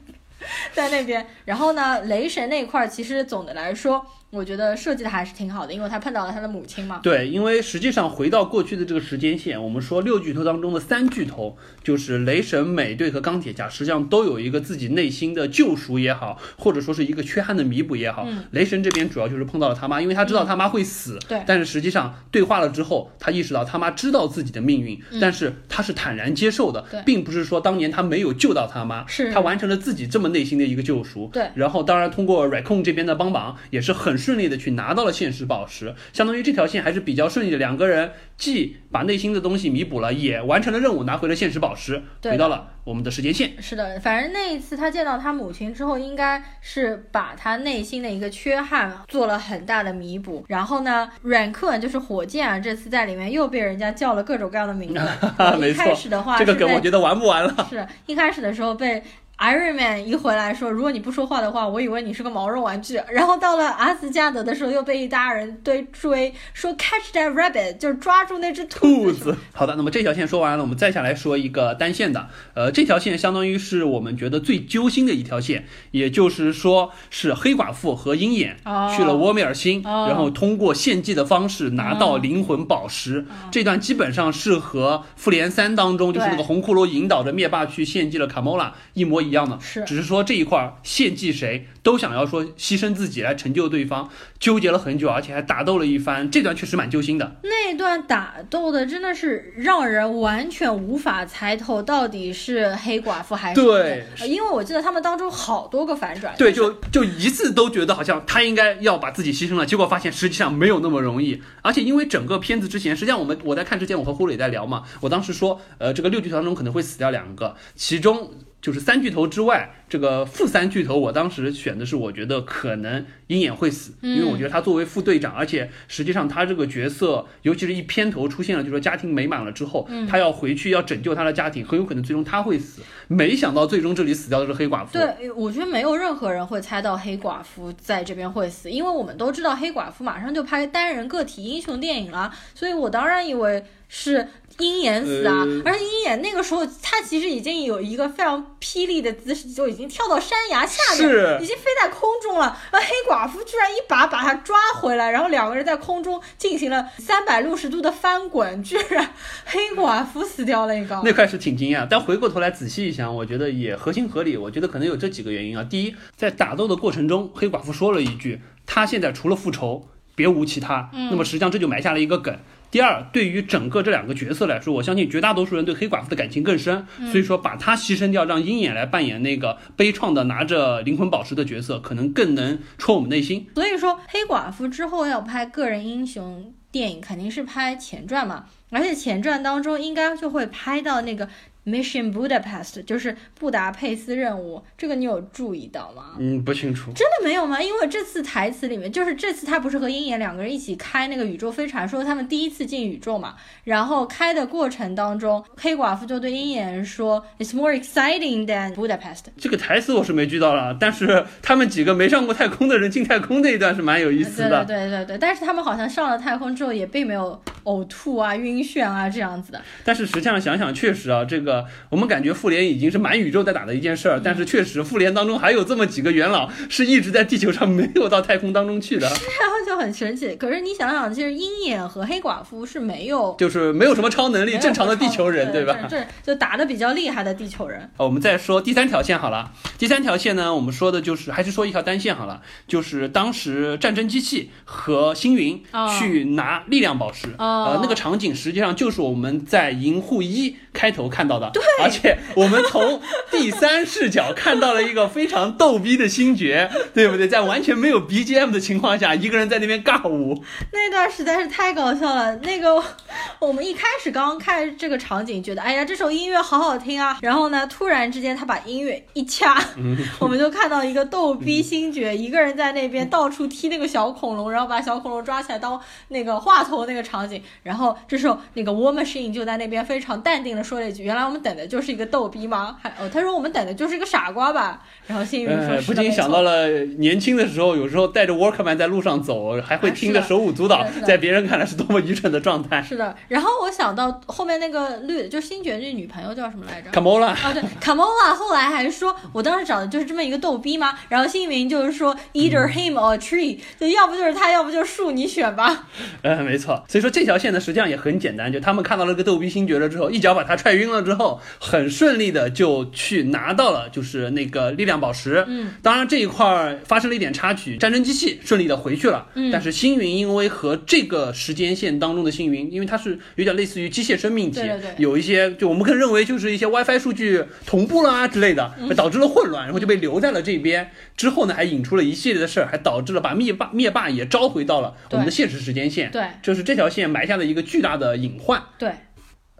[0.74, 1.26] 在那边。
[1.46, 7.00] 然后呢，雷神那一块儿其实总的来说，我觉得设计的还是挺好的，因为他碰到了他的母亲嘛。
[7.04, 18.26] 对，因为实际上回到过去的这个时间线，我们说六巨头当中的三巨头，就是雷神、美队和钢铁侠，实际上都有一个自己内心的救赎也好，或者说是一个缺憾的弥补也好。
[18.28, 31.30] 嗯雷神这边主要就是碰到了他妈，因为他知道他妈会死，对但是实际上对话了之后，他意识到他妈知道自己的命运，嗯但是他是坦然接受的对，并不是说当年他没有救到他妈，是他完成了自己这么内心的一个救赎。
[31.32, 37.58] 对然后当然通过 Raccoon 这边的帮忙，也是很顺利的去拿到了现实宝石，相当于这条线还是比较顺利的。
[37.58, 43.62] 两个人既把内心的东西弥补了，也完成了任务，拿回了现实宝石，回到了我们的时间线。
[43.62, 50.46] 是的，反正那一次他见到他母亲之后，应该是把他内心的一个缺憾做了很大的弥补。
[50.48, 55.02] 然后呢，阮克文就是火箭啊，这次在里面又被人家叫了各种各样的名字。
[55.60, 57.68] 没一开始的话这个梗我觉得玩不完了。
[57.70, 59.02] 是一开始的时候被
[59.40, 63.02] Iron Man 一回来说，如果你不说话的话，我以为你是个毛绒玩具。
[63.12, 69.36] 然后到了阿斯加德的时候，又被一大人堆追，说 Catch that rabbit，就是抓住那只兔兔子。
[69.52, 72.30] 好的，那么这条线说完了，我们再下来说一个单线的。
[72.54, 83.26] 呃，这条线相当于是我们觉得最揪心的一条线，也就是说是黑寡妇和鹰眼哦去了沃米尔星，哦然后通过献祭的方式拿到灵魂宝石。
[83.52, 94.10] 这段基本上是和复联三当中就是那个红骷髅引导着灭霸去献祭了卡莫拉一模一样的，是只是说这一块儿献祭谁都想要说牺牲自己来成就对方，
[94.40, 97.38] 纠结了很久，而且还打斗了一番，这段确实蛮揪心的。
[97.44, 106.34] 那段打斗的真的是让人完全无法猜透到底是黑寡妇还是对呃因为我记得他们当中好多个反转。
[106.38, 111.42] 对，就就一次都觉得好像他应该要把自己牺牲了，结果发现实际上没有那么容易。
[111.62, 118.32] 而且因为整个片子之前，实际上我们我在看之前，我和呼噜也在聊嘛，我当时说，呃，这个六巨头当中可能会死掉两个，其中。
[118.64, 132.82] 就是三巨头之外，这个副三巨头，我当时选的是，我觉得可能鹰眼会死，因为我觉得他作为副队长，而且实际上他这个角色，尤其是一片头出现了，就说家庭美满了之后，他要回去要拯救他的家庭，很有可能最终他会死。
[133.10, 134.94] 没想到最终这里死掉的是黑寡妇。
[134.94, 144.26] 对，我觉得没有任何人会猜到黑寡妇在这边会死，因为我们都知道黑寡妇马上就拍单人个体英雄电影了，所以我当然以为是
[144.60, 145.44] 鹰眼死啊。
[145.44, 152.58] 呃而且鹰眼那个时候他其实已经有一个非常霹雳的姿势，就已经跳到山崖下面，是已经飞在空中了。
[152.72, 159.14] 而黑寡妇居然一把把他抓回来，然后两个人在空中进行了三百六十度的翻滚，居然
[159.46, 161.02] 黑寡妇死掉了一个。
[161.04, 164.36] 那块是挺惊讶，但回过头来仔细一想，我觉得也合情合理。
[164.36, 165.64] 我觉得可能有这几个原因啊。
[165.64, 172.38] 第一，在打斗的过程中，黑寡妇说了一句：“他现在除了复仇，别无其他。”那么实际上这就埋下了一个梗。
[172.74, 183.46] 第二，对于整个这两个角色来说，我相信绝大多数人对黑寡妇的感情更深，所以说把她牺牲掉，让鹰眼来扮演那个悲怆的拿着灵魂宝石的角色，可能更能戳我们内心。
[183.54, 191.30] 所以说，黑寡妇之后要拍个人英雄电影，肯定是拍前传嘛，而且前传当中应该就会拍到那个
[191.66, 196.16] Mission Budapest，就是布达佩斯任务，这个你有注意到吗？
[196.20, 196.92] 嗯，不清楚。
[196.94, 197.62] 真的没有吗？
[197.62, 203.36] 因为这次台词里面，就是这次他不是和鹰眼两个人一起开那个宇宙飞船，说他们第一次进宇宙嘛。
[203.64, 209.22] 然后开的过程当中，黑寡妇就对鹰眼说：“It's more exciting than Budapest。
[209.38, 214.66] 这个台词我是没剧到了，但是他们几个没上过太空的人进太空那一段是蛮有意思对的。
[214.66, 219.62] 对对对对，但是他们好像上了太空之后，也并没有呕吐啊、晕眩啊这样子的。
[219.84, 221.53] 但是实际上想想，确实啊，这个
[221.90, 230.36] 我们感觉复联已经是满宇宙在打的一件事儿，但是确实复联当中还有这么几个元老是一直在地球上没有到太空当中去的，然后就很神奇。
[230.36, 235.78] 可是你想想，其实鹰眼和黑寡妇是没有就是没有什么超能力，正常的地球人， 对吧？
[235.90, 237.90] 这这就打的比较厉害的地球人。
[237.98, 253.02] 呃我们再说第三条线好了，第三条线呢，我们说的就是还是说一条单线好了，就是当时战争机器和星云哦去拿力量宝石，哦呃，那个场景实际上就是我们在银护一开头看到的，对，而且我们从
[253.32, 257.28] 第三视角看到了一个非常逗逼的星爵，对不对？
[257.28, 262.36] 在完全没有 BGM 的情况下，一个人在那边尬舞，那段实在是太搞笑了。
[262.38, 262.84] 那个
[263.40, 269.58] 我们一开始刚刚看这个场景，觉得哎呀这首音乐好好听啊，然后呢突然之间他把音乐一掐，
[270.20, 275.80] 我们就看到一个逗逼星爵一个人在那边到处踢那个小恐龙，然后把小恐龙抓起来当
[276.10, 277.42] 那个话头那个场景。
[277.64, 284.82] 然后这时候那个 War Machine 就在那边非常淡定的说了一句：“原来我们等的就是一个逗逼吗？”还哦他说我们等的就是一个傻瓜吧。
[285.08, 286.70] 然后星云说：“呃，是的没错不禁想到了
[287.00, 292.82] 年轻的时候，有时候带着 workman 在路上走，还会啊听的手舞足蹈在别人看来是多么愚蠢的状态。
[292.82, 296.92] 是的，然后我想到后面那个绿，就星爵这女朋友叫什么来着？
[296.92, 300.98] 卡莫拉，啊，对，卡莫拉后来还说，我当时找的就是这么一个逗逼吗？
[301.10, 305.88] 然后星云就是说，either him or tree，就要不就是他，要不就是树，你选吧。
[306.22, 306.84] 呃，没错。
[306.88, 311.23] 所以说这条线呢，实际上也很简单，就他们看到了个逗逼星爵了之后，一脚把他踹晕了之后，
[311.60, 315.44] 很顺利的就去拿到了就是那个力量宝石。
[315.48, 319.28] 嗯，当然这一块儿发生了一点插曲，战争机器顺利的回去了。
[319.36, 330.90] 嗯但是星云因为和这个时间线当中的星云，因为它是有点类似于机械生命体，对对对有一些就我们可能认为就是一些 WiFi 数据同步啦啊之类的，导致了混混乱，然后就被留在了这边。
[331.18, 336.10] 之后呢，还引出了一系列的事儿，还导致了把灭霸灭霸也召回到了我们的现实时间线。
[336.12, 338.64] 对，就是这条线埋下了一个巨大的隐患。
[338.80, 338.90] 对。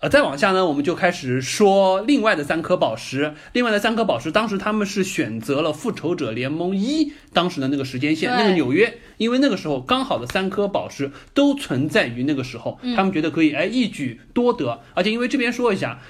[0.04, 3.36] 呃，再往下呢，我们就开始说另外的三颗宝石。
[3.54, 14.82] 另外的三颗宝石，当时他们是选择了复仇者联盟一当时的那个时间线，那个纽约，因为那个时候刚好的三颗宝石都存在于那个时候，他们觉得可以哎一举多得。
[14.94, 16.02] 而且因为这边说一下，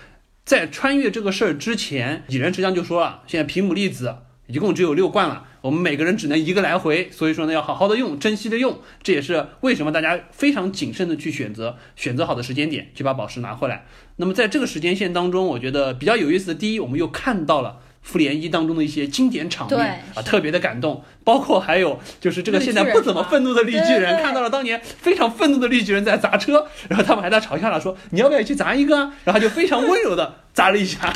[0.44, 4.16] 在穿越这个事儿之前，蚁人实际上就说了，现在皮姆粒子
[4.48, 5.46] 一共只有六罐了。
[5.62, 8.80] 我们每个人只能一个来回，所以说呢，要好好的用，珍惜的用。
[9.02, 13.86] 这也是为什么大家非常谨慎的去选择，选择好的时间点去把宝石拿回来。
[14.18, 21.02] 那么在这个时间线当中，我觉得比较有意思的，第一，我们又看到了复联一当中的一些经典场面啊，特别的感动。
[21.24, 31.14] 包括还有就是这个现在不怎么愤怒的绿巨人，看到了当年非常愤怒的绿巨人在砸车，然后他们还在嘲笑他说：“你要不要去砸一个啊？”然后他就非常温柔的砸了一下。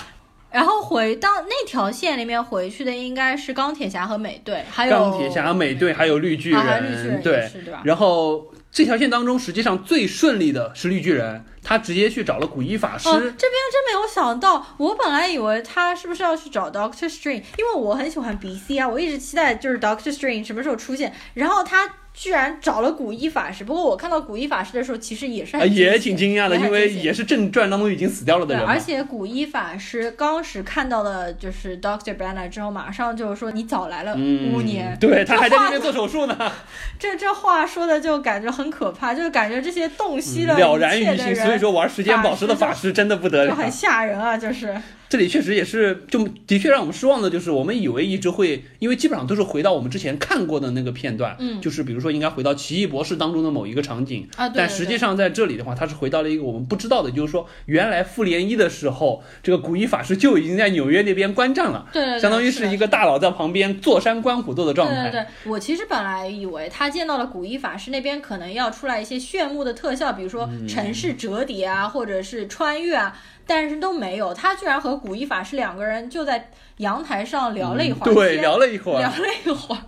[0.51, 7.51] 然后回到那条线里面回去的应该是钢铁侠和美队，还有钢铁侠、美队，还有绿巨人，对，
[7.83, 13.09] 然后这条线当中，实际上最顺利的是绿巨人，他直接去找了古一法师。
[13.09, 21.87] 这边真没有想到，我本来以为他是不是要去找 Doctor Strange，因为我很喜欢 BC 啊，我一直期待就是 Doctor Strange 什么时候出现，然后他。
[22.19, 28.65] 居然找了古一法师，不过我看到古一法师的时候，其实也是也挺惊讶的，因为也是正传当中已经死掉了的人。
[28.65, 36.35] 而且古一法师当时看到了就是 Doctor Banner 之后，马上就说你早来了五年，对他还在那边做手术呢。
[36.97, 44.75] 这这话说的就感觉很可怕，就是感觉这些洞悉了了然于心，所以说玩时间宝石的法师真的不得了，就很吓人啊，就是。
[45.09, 65.09] 这里确实也是，就的确让我们失望的，就是我们以为一直会，因为基本上都是回到我们之前看过的那个片段，嗯，就是比如说应该回到奇异博士当中的某一个场景啊，但实际上在这里的话，它是回到了一个我们不知道的，就是说原来复联一的时候，这个古一法师就已经在纽约那边观战了，对，相当于是一个大佬在旁边坐山观虎斗的状态。
[65.09, 73.17] 对对对，我其实本来以为他见到了古一法师那边可能要出来一些炫目的特效，比如说城市折叠啊，或者是穿越啊。
[73.47, 79.81] 但是都没有，他居然和古一法师两个人就在阳台上聊了一会儿，对，聊了一会儿，聊了一会儿，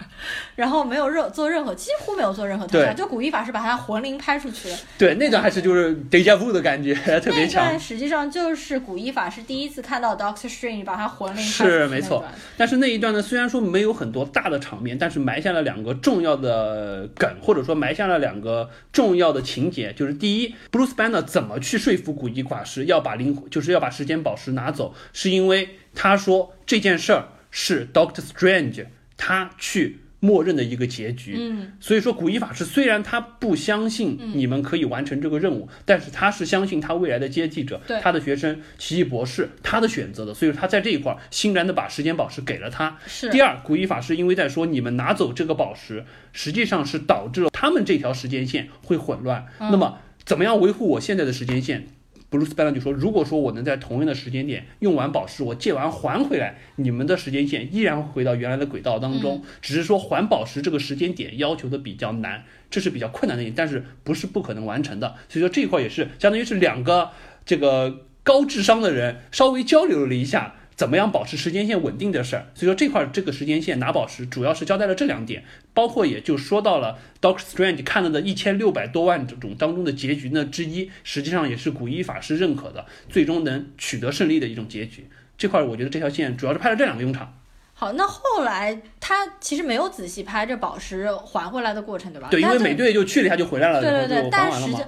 [0.56, 4.78] 然后没有任做任何，几乎没有做任何特效，就古一法师把他魂灵拍出去了。
[4.98, 7.64] 对，那段还是就是 deja vu 的感觉，特别强。
[7.64, 12.24] 那段实际上就是古一法师第一次看到 Doctor Strange 把他魂灵是没错。
[12.58, 23.50] 但是那一段呢，虽然说没有很多大的场面，但是埋下了两个重要的梗，或者说埋下了两个重要的情节，就是第一，Bruce Banner 怎么去说服古一法师要把灵魂。
[23.50, 28.86] 就是要把时间宝石拿走，是因为他说这件事儿是 Doctor Strange
[29.18, 31.36] 他去默认的一个结局。
[31.38, 42.98] 嗯，所以说古一法师虽然他不相信你们可以完成这个任务，但是他是相信他未来的接替者，他的学生奇异博士他的选择的，所以说他在这一块欣然的把时间宝石给了他。
[43.08, 43.30] 是。
[43.30, 49.46] 第二，古一法师因为在说你们拿走这个宝石，实际上是导致了他们这条时间线会混乱。
[49.60, 51.88] 那么怎么样维护我现在的时间线
[52.32, 59.44] ？Bruce Banner 就说：“如果说我能在同样的时间点用完宝石，我借完还回来，你们的时间线依然会回到原来的轨道当中。
[59.62, 65.16] 只是说还宝石这个时间点要求的比较难，这是比较困难的一点，但是不是不可能完成的。
[65.28, 67.10] 所以说这一块也是相当于是两个
[67.46, 85.10] 这个高智商的人稍微交流了一下。”怎么样保持时间线稳定的事儿，所以说这块这个时间线拿宝石主要是交代了这两点，包括也就说到了 Doctor Strange 看到的一千六百多万种当中的结局呢之一，实际上也是古一法师认可的，最终能取得胜利的一种结局。
[85.38, 87.34] 这块我觉得这条线主要是拍了这两个用场。
[87.74, 92.30] 好，那后来他其实没有仔细拍这宝石还回来的过程，对吧？
[92.32, 94.82] 对，因为美队就去了一下就回来了，对对对，但实际。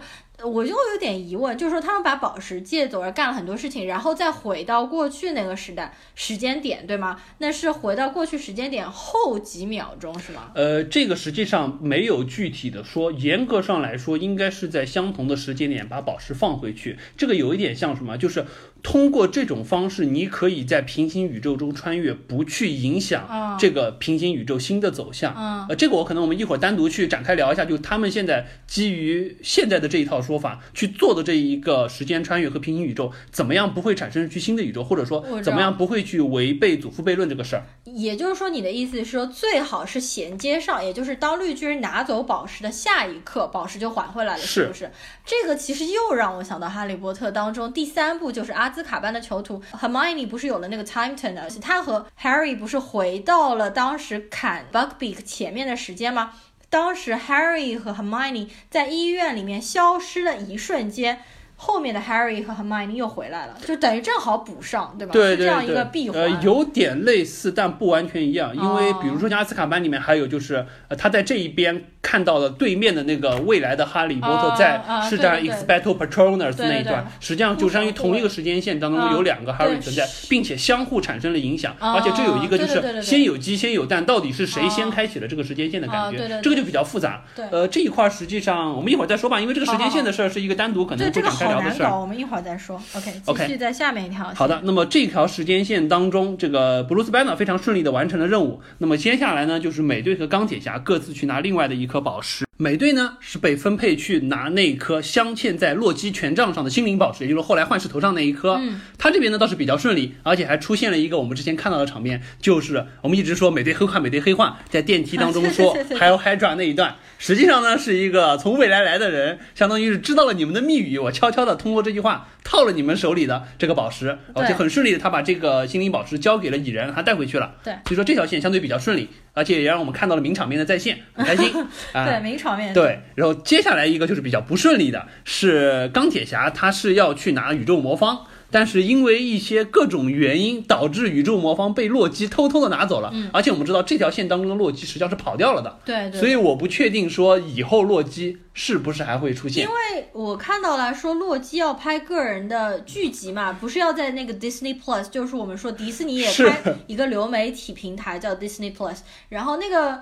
[0.44, 7.22] 我就有点疑问，就是说他们把宝石借走而干了很多事情，然后再回到过去那个时代时间点，对吗？
[7.38, 10.52] 那是回到过去时间点后几秒钟，是吗？
[10.56, 16.98] 呃，这个实际上没有具体的说，严格上来说，应该是在相同的时间点把宝石放回去。
[17.16, 18.18] 这个有一点像什么？
[18.18, 18.46] 就是
[18.82, 25.68] 通过这种方式，你可以在平行宇宙中穿越，不去影响这个平行宇宙新的走向。
[25.70, 30.32] 呃，这个我可能我们一会儿单独去展开聊一下，就他们现在基于现在的这一套说。
[30.32, 37.66] 说法去做的这一个时间穿越和平行宇宙，怎么样不会产生去新的宇宙，或者说怎么样不会去违背祖父悖论这个事儿？
[37.84, 44.90] 也就是说，你的意思是说，最好是衔接上，也就是当绿巨人拿走宝石的下一刻，宝石就还回来了，是不是？
[45.26, 56.34] 这个其实又让我想到《哈利波特》当中第三部，就是阿兹卡班的囚徒 Hermione 不是有了那个 time turner，他和 Harry 不是回到了当时砍 Buckbeak 前面的时间吗？
[56.70, 61.22] 当时 Harry 和 Hermione 在医院里面消失的一瞬间，
[61.64, 65.14] 后面的 Harry 和 Hermione 又回来了，就等于正好补上，对吧？
[65.14, 66.20] 对对是这样一个对闭，环。
[66.20, 68.52] 呃，有点类似，但不完全一样。
[68.56, 87.24] 因为哦比如说像阿斯卡班里面还有就是，呃，他在这一边看到了对面的那个未来的哈利波特啊在啊施展对对 Expecto Patronus 对对那一段，实际上就相当于同一个时间线当中啊有两个 Harry 存在，并且相互产生了影响，啊而且这有一个就是对对对对对先有鸡先有蛋，到底是谁先啊开启了这个时间线的啊感觉对对，对这个就比较复杂。
[87.36, 91.84] 对呃，这一块儿实际上我们一会儿再说吧，因为这个时间线的事儿是一个单独可能会展开聊的事儿。
[91.84, 92.82] 难搞，我们一会儿再说。
[92.94, 94.34] OK，继续在下面一条。
[94.34, 98.60] 好的，，那么这条时间线当中，这个布鲁斯班纳非常顺利的完成了任务。
[98.78, 102.46] 那么接下来呢，就是美队和钢铁侠各自去拿另外的一颗宝石。
[102.62, 108.54] 美队呢是被分配去拿那颗镶嵌在洛基权杖上的心灵宝石，也就是后来幻视头上那一颗。
[108.62, 127.56] 嗯，他这边呢倒是比较顺利，而且还出现了一个我们之前看到的场面，就是我们一直说美队黑化，美队黑化，在电梯当中说 还有 Hydra 那一段，实际上呢是一个从未来来的人，相当于是知道了你们的密语，我悄悄的通过这句话套了你们手里的这个宝石，而且很顺利的他把这个心灵宝石交给了蚁人，让他带回去了。
[127.64, 131.52] 对，所以说这条线相对比较顺利，而且也让我们看到了名场面的再现，很开心。
[131.94, 132.74] 啊、对，名场面。
[132.74, 143.10] 对，然后接下来一个就是比较不顺利的，是钢铁侠，他是要去拿宇宙魔方，但是因为一些各种原因，导致宇宙魔方被洛基偷偷的拿走了。
[143.14, 146.20] 嗯而且我们知道这条线当中的洛基实际上是跑掉了的，对对。
[146.20, 149.70] 所以我不确定说以后洛基是不是还会出现因。
[149.70, 158.98] 为我看到了说洛基要拍个人的剧集嘛，不是要在那个 Disney Plus，就是我们说迪士尼也是开一个流媒体平台叫 Disney Plus，
[159.30, 160.02] 然后那个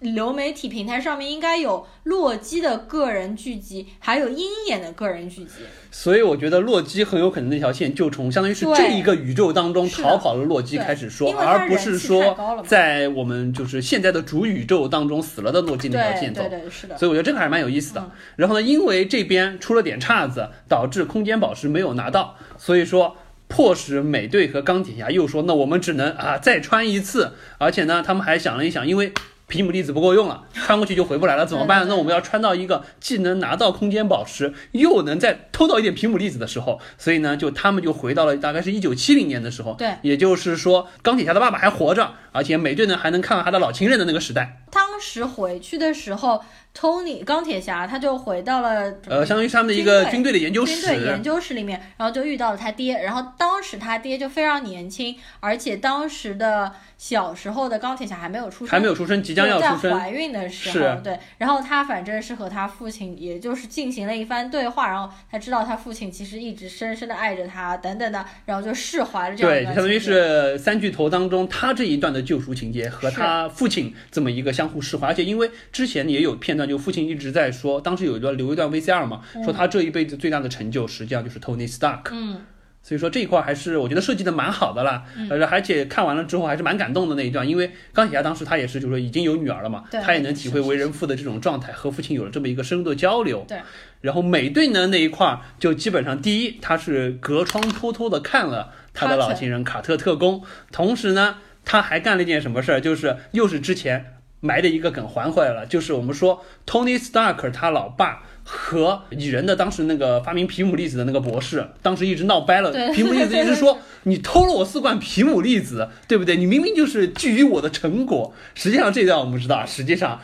[0.00, 5.54] 流媒体平台上面应该有洛基的个人剧集，还有鹰眼的个人剧集。
[5.90, 16.60] 所以我觉得洛基很有可能那条线就从相当于是这一个宇宙当中逃跑了洛基开始说，而不是说在我们就是现在的主宇宙当中死了的洛基那条线走对。
[16.60, 16.96] 对，是的。
[16.96, 18.00] 所以我觉得这个还是蛮有意思的。
[18.00, 23.16] 嗯然后呢，因为这边出了点岔子，导致空间宝石没有拿到，所以说
[23.48, 27.32] 迫使美队和钢铁侠又说，那我们只能啊再穿一次。
[27.58, 29.12] 而且呢，他们还想了一想，因为。
[29.48, 31.88] 皮姆粒子不够用了， 穿过去就回不来了，怎么办？
[31.88, 39.94] 那我们要穿到一个既能拿到空间宝石，又能再偷到一点皮姆粒子的时候，所以呢，就他们就回到了大概是一九七零年的时候，对。
[40.02, 46.44] 也就是说钢铁侠的爸爸还活着，而且美队呢还能看到他的老情人的那个时代，当时回去的时候
[46.78, 59.90] ，Tony 钢铁侠他就回到了呃，相当于是他们的一个军军队的研究室，军队研究室里面，然后就遇到了他爹，然后当时他爹就非常年轻，而且当时的小时候的钢铁侠还没有出生，还没有出生，即将要出生。
[59.90, 82.10] 在怀孕的时候，对，然后他反正是和他父亲，也就是进行了一番对话，然后他知道他父亲其实一直深深的爱着他，等等的，然后就释怀了这样对，一段相当于是三巨头当中他这一段的救赎情节和他父亲这么一个相互释怀，而且因为之前也有片段，就父亲一直在说，当时有一段留一段 VCR 嘛，说他这一辈子最大的成就实际上就是 Tony Stark。
[82.12, 82.42] 嗯，
[82.82, 93.44] 所以说这一块还是我觉得设计的蛮好的啦，呃，而且看完了之后还是蛮感动的那一段，因为钢铁侠当时他也是就是说已经有女儿了嘛，他也能体会为人父的这种状态，和父亲有了这么一个深入的交流。
[93.48, 93.58] 对，
[94.00, 100.42] 然后美队呢那一块儿就基本上第一，他是隔窗偷偷的看了他的老情人卡特特工，
[100.72, 108.22] 同时呢他还干了一件什么事儿，就是又是之前埋的一个梗还回来了，就是我们说 Tony Stark 他老爸。
[108.50, 112.72] 和蚁人的当时那个发明皮姆粒子的那个博士，当时一直闹掰了。
[112.94, 116.34] 皮姆粒子一直说 你偷了我四罐皮姆粒子，对不对？
[116.38, 118.32] 你明明就是觊觎我的成果。
[118.54, 120.18] 实际上这段我们不知道，实际上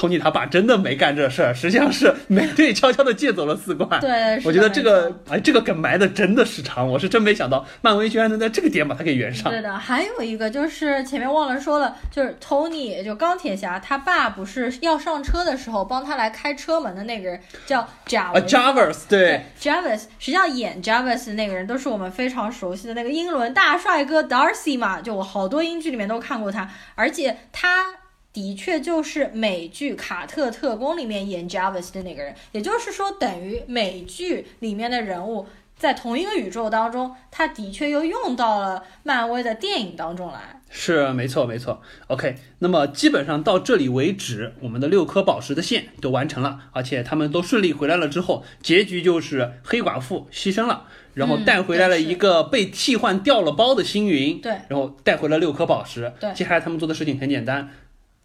[0.00, 4.00] 托尼他爸真的没干这事儿，实际上是美队悄悄的借走了四罐。
[4.00, 9.52] 对，我觉得这个哎，这个梗埋的真的是长，我是真没想到漫威居然能在这个点把它给圆上。
[9.52, 27.84] 对的，还有一个就是前面忘了说了，就是 Tony 就钢铁侠他爸不是要上车的时候帮他来开车门的那个人叫贾啊维斯，Jarvis 对，Jarvis，实际上演 Jarvis 的那个人都是我们非常熟悉的那个英伦大帅哥 Darcy 嘛，就我好多英剧里面都看过他，而且他
[28.32, 40.60] 的确就是美剧《卡特特工》里面演 Jarvis 的那个人，也就是说，等于美剧里面的人物在同一个宇宙当中，他的确又用到了漫威的电影当中来。
[40.72, 41.82] 是没错没错。
[42.06, 50.84] OK，那么基本上到这里为止，我们的六颗宝石的线都完成了，而且他们都顺利回来了之后，结局就是黑寡妇牺牲了。
[51.12, 56.12] 然后嗯带回来了一个被替换掉了包的星云，对然后带回了六颗宝石。
[56.20, 57.68] 对接下来他们做的事情很简单，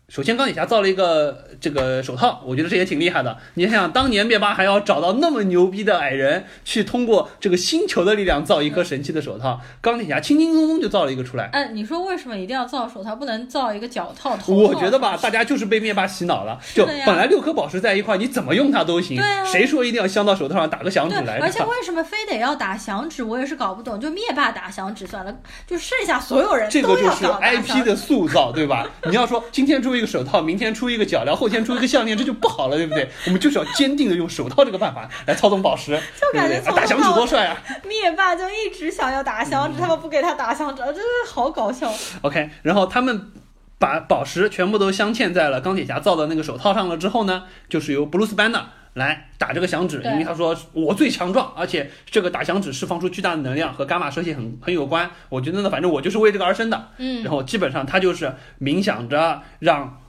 [0.07, 3.35] 首先，钢铁侠造了一个这个手套，我觉得这也挺厉害的。
[3.55, 11.45] 你想想，当年灭霸还要找到那么牛逼的矮人，去通过这个星球的力量造一颗神奇的手套，钢铁侠轻轻松松就造了一个出来。
[11.45, 14.53] 哎，你说为什么一定要造手套，不能造一个脚套、头套？
[14.53, 16.59] 我觉得吧，大家就是被灭霸洗脑了。
[16.75, 19.17] 就本来六颗宝石在一块，你怎么用它都行。
[19.17, 19.43] 对啊。
[19.43, 21.39] 谁说一定要镶到手套上打个响指来？
[21.39, 23.23] 而且为什么非得要打响指？
[23.23, 23.99] 我也是搞不懂。
[23.99, 25.35] 就灭霸打响指算了，
[25.65, 28.87] 就剩下所有人这个就是 IP 的塑造，对吧？
[29.05, 30.65] 你要说今天出一个手套，明天。
[30.75, 33.09] 出一个脚镣，后天出一个项链，这就不好了，对不对？
[33.27, 37.57] 我们就是要坚定的用手套这个办法来操纵宝石，就感觉打响指多帅啊！
[37.87, 41.93] 灭霸就一直想要打响指，他们不给他打响指，真是好搞笑。
[42.23, 43.31] OK，然后他们
[43.79, 55.09] 把宝石全部都镶嵌在了钢铁侠造的那个手套上了之后呢，就是由布鲁斯班纳来打这个响指，因为他说我最强壮，而且这个打响指释放出巨大的能量和伽马射线很很有关。
[55.29, 56.89] 我觉得呢，反正我就是为这个而生的。
[56.97, 60.01] 嗯，然后基本上他就是冥想着让。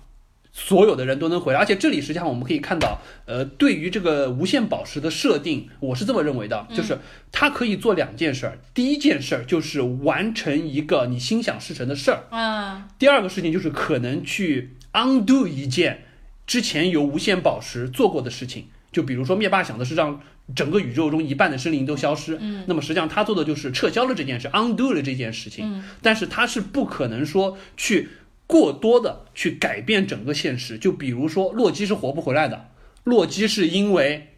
[0.59, 6.99] 所有的人都能回来，而且这里实际上我们可以看到，呃，对于这个无限宝石的设定，我是这么认为的，就是
[7.31, 8.59] 它可以做两件事儿。
[8.73, 12.89] 第一件事儿就是完成一个你心想事成的事儿，啊。
[12.99, 16.05] 第二个事情就是可能去 undo 一件
[16.47, 20.19] 之前由无限宝石做过的事情，就比如说灭霸想的是让
[20.55, 28.09] 整个宇宙中一半的生灵都消失，嗯，那么实际上他做的就是撤销了这件事，undo 了这件事情，嗯，但是他是不可能说去。
[28.49, 32.69] 过多的去改变整个现实，就比如说洛基是活不回来的，
[33.03, 34.35] 洛基是因为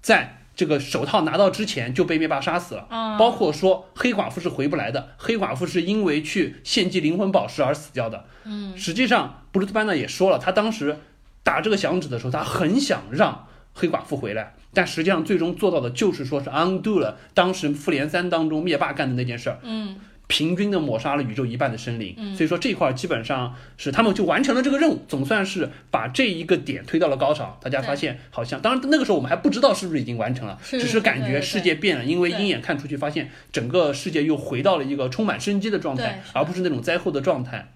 [0.00, 2.86] 在这个手套拿到之前就被灭霸杀死了，
[3.18, 10.96] 包括说黑寡妇是回不来的，黑寡妇是因为去献祭灵魂宝石而死掉的，嗯，实际上布鲁斯班纳也说了，他当时
[11.42, 13.46] 打这个响指的时候，他很想让
[13.80, 19.96] 黑寡妇回来，但实际上最终做到的就是说是 undo 了当时复联三当中灭霸干的那件事儿，嗯。
[20.32, 27.58] 平均的抹杀了宇宙一半的生灵，所以说这块基本上是他们就完成了这个任务，总算是把这一个点推到了高潮。
[27.60, 37.72] 大家发现好像，当然那个时候我们还不知道是不是已经完成了，只是感觉世界变了，因为鹰眼看出去发现整个世界又回到了一个充满生机的状态，而不是那种灾后的状态。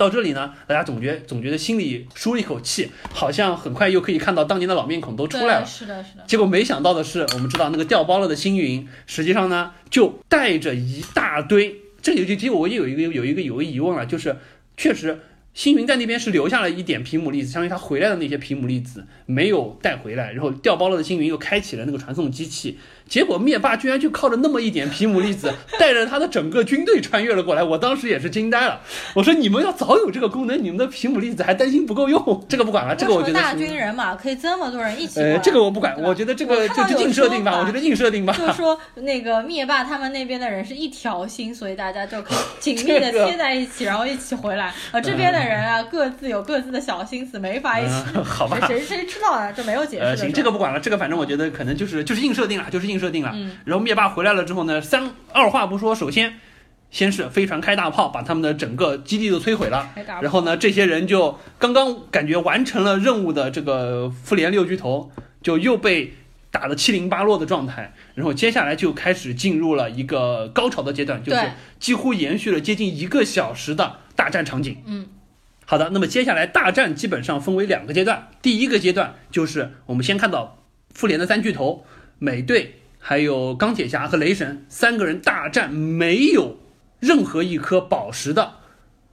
[0.00, 5.66] 到这里呢，大家总觉总觉得心里舒了一口气，好像很快又可以看到当年的老面孔都出来了。
[5.66, 6.24] 是的，是的。
[6.26, 11.76] 结果没想到的是，我们知道那个掉包了的星云，实际上呢就带着一大堆。
[12.00, 14.34] 这里就其实我也有一个有一个有个疑问了，就是
[14.74, 15.20] 确实
[15.52, 22.78] 星云在那边是留下了一点皮姆粒子，相当于他回来的那些皮姆粒子没有带回来，然后掉包了的星云又开启了那个传送机器。
[23.10, 27.62] 结果灭霸居然就靠着那么一点皮姆粒子， 带着他的整个军队穿越了过来。
[27.62, 28.80] 我当时也是惊呆了。
[29.14, 32.46] 我说你们要早有这个功能，你们的皮姆粒子还担心不够用？
[32.48, 35.20] 这个不管了，这个我觉得大军人马可以这么多人一起。
[35.20, 37.58] 呃，这个我不管，我觉得这个就就硬设定吧。
[37.58, 38.32] 我觉得硬设定吧。
[38.38, 44.72] 就说那个灭霸他们那边的人是一条心，所以大家就可以紧密的贴 在一起，然后一起回来。
[44.92, 47.92] 呃，这边的人啊，各自有各自的小心思，没法一起。
[48.22, 48.60] 好吧。
[48.68, 49.50] 谁谁知道啊？
[49.50, 50.04] 这没有解释。
[50.04, 53.32] 呃，行，这个不管了，这个反正我觉得可能就是就是硬设定了，就是硬设定了。
[53.34, 53.58] 嗯。
[53.64, 53.80] 然后。
[53.80, 56.34] 灭霸回来了之后呢，三二话不说，首先
[56.90, 59.88] 先是飞船开大炮，把他们的整个基地都摧毁了。
[60.20, 66.12] 然后呢，这些人就刚刚感觉完成了任务的这个复联六巨头，就又被
[66.50, 67.94] 打得七零八落的状态。
[68.14, 71.40] 然后接下来就开始进入了一个高潮的阶段，就是
[71.78, 74.76] 几乎延续了接近一个小时的大战场景。
[74.84, 75.06] 嗯，
[75.64, 80.58] 好的，那么接下来大战基本上分为两个阶段，第一个阶段就是我们先看到
[80.94, 81.86] 复联的三巨头
[82.18, 82.76] 美队。
[83.00, 86.58] 还有钢铁侠和雷神三个人大战，没有
[87.00, 88.52] 任何一颗宝石的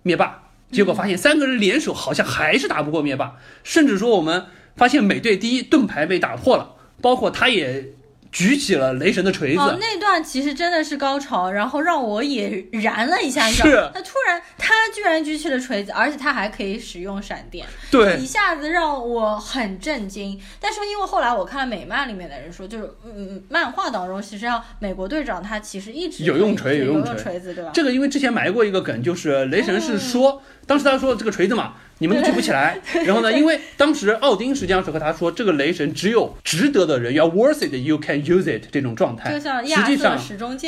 [0.04, 7.97] 灭霸，结果发现三个人联手好像还是打不过灭霸，甚至说我们发现美队第一盾牌被打破了，包括他也。
[8.32, 13.50] 举起了雷神的锤子，哦，那段其实真的是高潮，然后让我也燃了一下。
[13.50, 13.64] 是，
[13.94, 20.40] 他突然，他居然举起了锤子，而且他还可以使用闪电，对，一下子让我很震惊。
[20.60, 27.72] 但是因为后来我看美漫里面的人说，就是嗯，漫画当中，其实上美国队长他其实一直有用锤，有用锤子，对吧？
[27.74, 31.76] 这个因为之前埋过一个梗，就是雷神是说，当时他说这个锤子嘛。
[32.00, 33.32] 你们都举不起来，然后呢？
[33.32, 39.32] 因为当时奥丁实际上是和他说，这个雷神只有值得的人要 worth it，you can use it 这种状态。
[39.32, 40.18] 就像实际上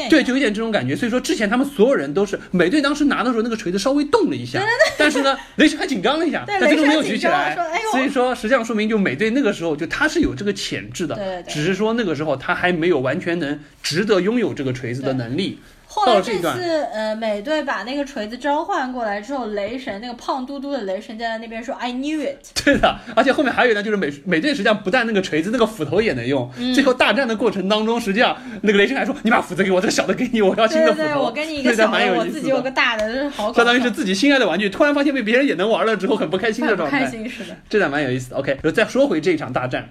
[0.10, 0.96] 对，就有点这种感觉。
[0.96, 4.60] 所以说之前他们所有人都是美队当时拿的时候，那个锤子稍微动了一下，
[4.98, 7.56] 但是呢， 雷神还紧张了一下，但最终没有举起来。
[7.92, 15.60] 所以说实际上说明就美队那个时候就他是有这个潜质的，只是说那个时候他还没有完全能值得拥有这个锤子的能力。
[15.92, 26.48] 后来这次，呃，美队把那个锤子召唤过来之后，雷神那个胖嘟嘟的雷神站在那边说 “I knew it”， 对的，而且后面还有一段就是美美队实际上不但那个锤子，那个斧头也能用。
[26.58, 37.00] 嗯最后大战的过程当中，实际上那个雷神还说：“你把斧子给我，这个小的给你，我要新对对对，的斧头。”我给你一个小的，我自己有个大的，这是好，相当于是自己心爱的玩具，突然发现被别人也能玩了之后，很不开心的状态。
[37.00, 37.58] 开心似的。
[37.68, 38.38] 这点蛮有意思的。
[38.38, 39.90] OK，然后再说回这一场大战，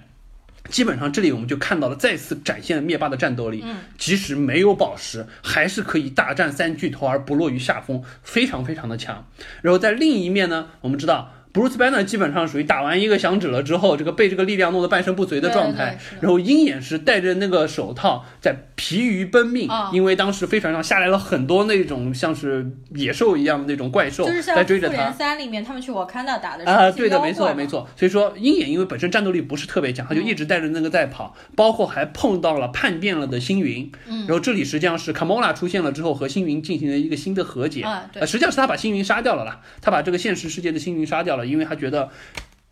[0.69, 3.61] 基本上这里我们就看到了再次展现了灭霸的战斗力。
[3.65, 9.27] 嗯，即使没有宝石，还是可以大战三巨头而不落于下风，非常非常的强。
[9.61, 11.33] 然后在另一面呢，我们知道。
[11.51, 15.97] Bruce Banner 基本上属于打完一个响指了之后，这个被这个力量弄得半身不遂的状态。
[16.21, 25.11] 然后鹰眼是戴着那个手套在疲于奔命，啊因为当时飞船上下来了很多那种像是野兽一样的那种怪兽在追着他。
[25.11, 27.87] 三里面他们去瓦坎达打的啊，对的，没错没错。
[27.95, 33.91] 所以说，鹰眼因为本身战斗力不是特别强，他就一直带着那个在跑，包括还碰到了叛变了的星云。
[34.07, 37.81] 嗯然后这里实际上是卡莫拉出现了之后，和星云进行了一个新的和解。
[37.81, 42.09] 啊实际上是他把星云杀掉了啦，他把这个现实世界的星云杀掉了，因为他觉得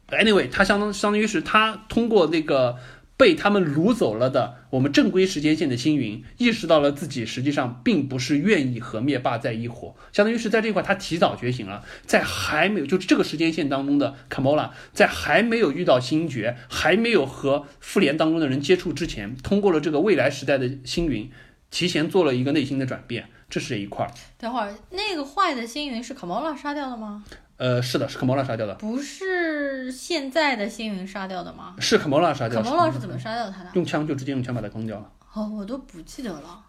[0.09, 2.77] ，anyway，他相当相当于是他通过那个。
[3.19, 21.31] 被他们掳走了的我们正规时间线的星云，意识到了自己实际上并不是愿意和灭霸在一伙，相当于是在这块他提早觉醒了，在还没有就是这个时间线当中的卡莫拉，在还没有遇到星爵，还没有和复联当中的人接触之前，通过了这个未来时代的星云，
[21.71, 24.11] 提前做了一个内心的转变，这是一块儿。
[24.37, 27.25] 等会儿那个坏的星云是卡莫拉杀掉的吗？
[27.57, 31.75] 呃，是的，是卡莫拉杀掉的，不是现在的星云杀掉的吗？
[31.79, 32.63] 是卡莫拉杀掉的。
[32.63, 33.69] 卡莫拉是怎么杀掉他的？
[33.73, 35.09] 用枪就直接用枪把他攻掉了。
[35.33, 36.61] 哦，我都不记得了。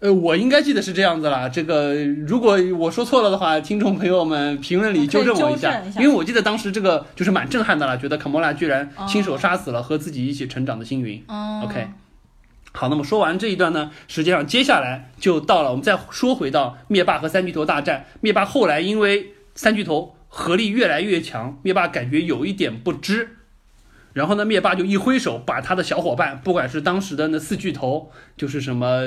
[0.00, 1.48] 呃，我应该记得是这样子啦。
[1.48, 11.22] 这个如果我说错了的话，听众朋友们评论里纠正我一下因为我记得当时这个就是蛮震撼的啦，觉得卡莫拉居然亲手杀死了和自己一起成长的星云。
[11.28, 11.88] 哦 OK
[12.72, 18.06] 好，那么说完这一段呢，实际上接下来就到了我们再说回到灭霸和三巨头大战。
[18.20, 23.36] 灭霸后来因为三巨头合力越来越强，灭霸感觉有一点不支。
[24.12, 29.02] 然后呢，灭霸就一挥手，把他的小伙伴，不管是当时的那四巨头，就是什么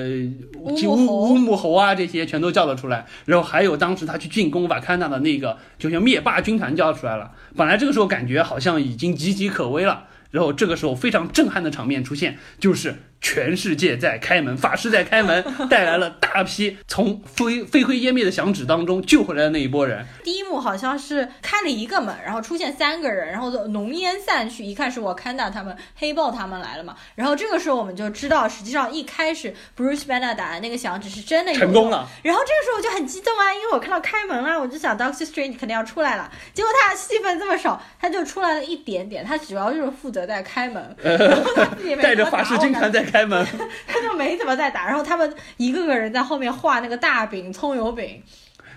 [0.60, 3.06] 乌乌木猴啊这些，全都叫了出来。
[3.26, 7.34] 然后还有当时他去进攻瓦坎达的那个，就像灭霸军团叫出来了。
[7.54, 20.06] 本来这个时候感觉好像已经岌岌可危了，然后这个时候非常震撼的场面出现，就是全世界在开门，法师在开门， 带来了大批从灰飞灰烟灭的响指当中救回来的那一波人。
[20.24, 26.96] 第一幕好像是开了一个门，然后出现三个人，然后浓烟散去，一看是我看到他们、黑豹他们来了嘛。
[27.16, 32.06] 然后这个时候我们就知道，实际上一开始 Bruce Banner 打的那个响指是真的有成功了。
[32.22, 36.30] 然后这个时候我就很激动啊，因为我看到开门了，我就想 Doctor Strange 肯定要出来了。
[36.54, 43.46] 结果他戏份这么少，他就出来了一点点，他主要就是负责在开门， 然后他自己没带着法师军团在开门，
[43.86, 48.22] 他就没怎么在打，然后他们一个个人在后面画那个大饼、葱油饼。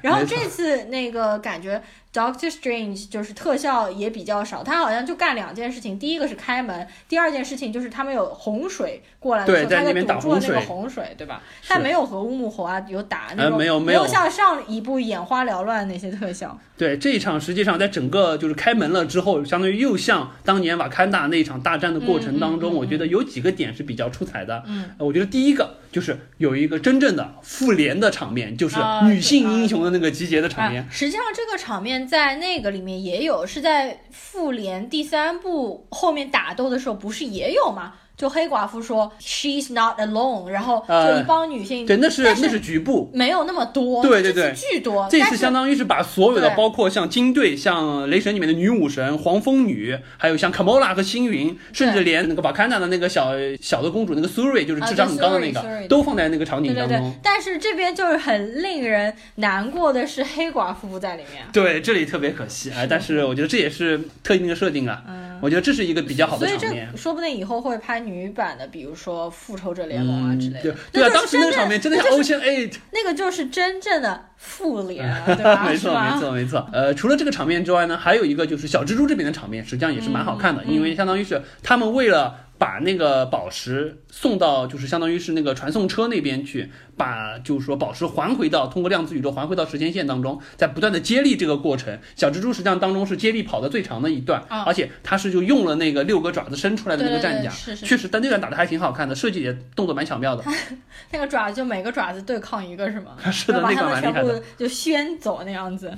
[0.02, 1.82] 然后这次那个感觉
[2.16, 11.42] Doctor Strange 就是特效也比较少，他好像就干两件事情，第一个是开门，第二件事情就是他们有洪水过来的时候，他就在堵住了那个洪水对吧？
[11.60, 16.58] 是但没有和乌木猴啊有打那呃种，没有没有像上一部眼花缭乱那些特效。
[16.78, 24.62] 对这一场，实际上在整个就是开门了之后，相当于又像当年瓦坎达那一场大战的过程当中，嗯嗯嗯我觉得有几个点是比较出彩的。
[24.66, 30.82] 嗯，呃我觉得第一个就是有一个真正的复联的场面，就是啊女性英雄的那个集结的场面。
[30.82, 30.88] 啊。
[30.90, 37.94] 实际上，这个场面在那个里面也有，是在复联第三部后面打斗的时候，不是也有吗？
[38.16, 43.10] 就黑寡妇说 “She's not alone”，然后就一帮女性，对，那是是那是局部。
[43.12, 45.06] 没有那么多，对对对巨多。
[45.10, 61.44] 这次相当于是把所有的，包括像金队、像雷神里面的女武神、黄蜂女，还有像卡莫拉和星云，甚至连那个瓦坎达的那个小小的公主那个苏瑞，就是智商很高的那个，都放在那个场对对景当中对对。，但是这边就是很令人难过的是黑寡妇不在里面。
[61.52, 65.02] 对，这里特别可惜哎，但是我觉得这也是特定的设定啊。
[65.06, 66.96] 嗯，我觉得这是一个比较好的所以场面这。
[66.98, 70.78] 说不定以后会拍女版的，比如说复仇者联盟啊之类对的。
[70.92, 75.66] 对啊，就是当时那个场面真的像 Ocean Eight，那个就是真正的复联了， 对吧？
[75.68, 76.68] 没错没错没错。
[76.72, 82.45] 呃，除了这个场面之外呢，还有一个就是小蜘蛛这边的场面，实际上也是蛮好看的，嗯因为相当于是他们为了。
[82.58, 100.42] 把那个宝石送到，就是相当于是那个传送车那边去，把就是说宝石还回到通过量子宇宙还回到时间线当中，在不断的接力这个过程，小蜘蛛实际上当中是接力跑的最长的一段，啊而且它是就用了那个六个爪子伸出来的那个战甲，确实，但那段打的还挺好看的，设计也动作蛮巧妙的。
[101.12, 103.16] 那个爪子就每个爪子对抗一个是吗？
[103.30, 104.42] 是的，那个蛮厉害的。
[104.56, 105.92] 就掀走那样子。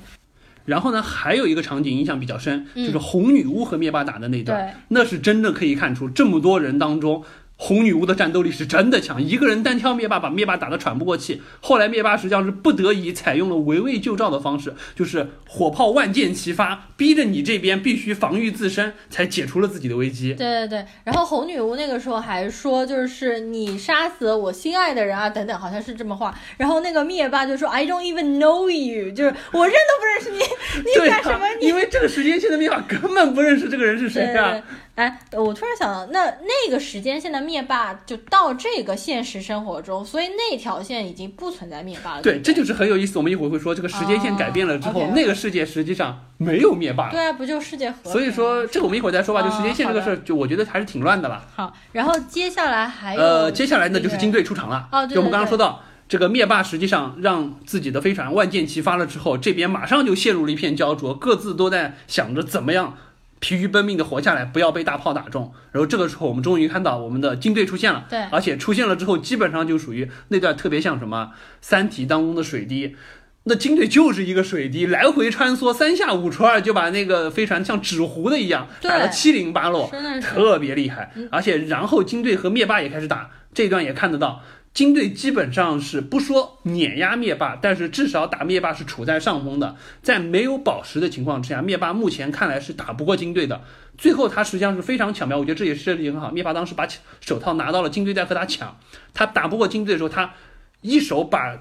[0.69, 7.23] 然后呢，还有一个场景印象比较深，嗯就是红女巫和灭霸打的那段，对，那是真的可以看出这么多人当中，
[7.61, 11.41] 红女巫的战斗力是真的强，一个人单挑灭霸，把灭霸打得喘不过气。
[11.59, 20.33] 后来灭霸实际上是不得已采用了围魏救赵的方式，就是火炮万箭齐发，逼着你这边必须防御自身，才解除了自己的危机。
[20.35, 26.33] 对对对，然后红女巫那个时候还说，就是你杀死我心爱的人啊，等等，好像是这么话。
[26.55, 31.45] 然后那个灭霸就说，I don't even know you，就是我认都不认识你，你干什么？
[31.59, 34.55] 你因为这个时间线的灭霸根本不认识这个人是谁啊。
[34.99, 42.21] 哎，我突然想到，那那个时间线的灭霸就到这个现实生活中，所以那条线已经不存在灭霸了。
[42.21, 43.17] 对，这就是很有意思。
[43.17, 47.09] 我们一会儿会说，这个时间线改变了之后，那个世界实际上没有灭霸。
[47.09, 48.11] 对啊，不就世界和？
[48.11, 49.41] 所以说，这个我们一会儿再说吧。
[49.41, 51.45] 就时间线这个事儿，就我觉得还是挺乱的吧。
[51.55, 54.89] 好，然后接下来还有呃，接下来呢就是金队出场了。
[54.91, 55.15] 哦，对。
[55.15, 62.97] 就我们刚刚说到，这个灭霸实际上让自己的飞船万箭齐发了之后，这边马上就陷入了一片焦灼，各自都在想着怎么样。
[63.39, 65.53] 疲于奔命的活下来，不要被大炮打中。
[65.71, 68.05] 然后这个时候，我们终于看到我们的金队出现了。
[68.09, 71.31] 对，而且出现了之后，基本上就属于那段特别像什么
[71.61, 72.95] 《三体》当中的水滴。
[73.43, 79.89] 那金队就是一个水滴，来回穿梭，三下五除二就把那个飞船像纸糊的一样打得七零八落，
[80.21, 81.11] 特别厉害。
[81.31, 84.43] 而且然后金队和灭霸也开始打，这段也看得到。
[84.73, 89.75] 金队基本上是不说碾压灭霸，但是至少打灭霸是处在上风的。
[90.01, 93.61] 在没有宝石的情况之下，灭霸目前看来是打不过金队的。
[93.97, 96.31] 最后他实际上是非常巧妙，我觉得这也是设计很好。
[96.31, 96.87] 灭霸当时把
[97.19, 98.77] 手套拿到了，金队在和他抢，
[99.13, 100.33] 他打不过金队的时候，他
[100.81, 101.57] 一手把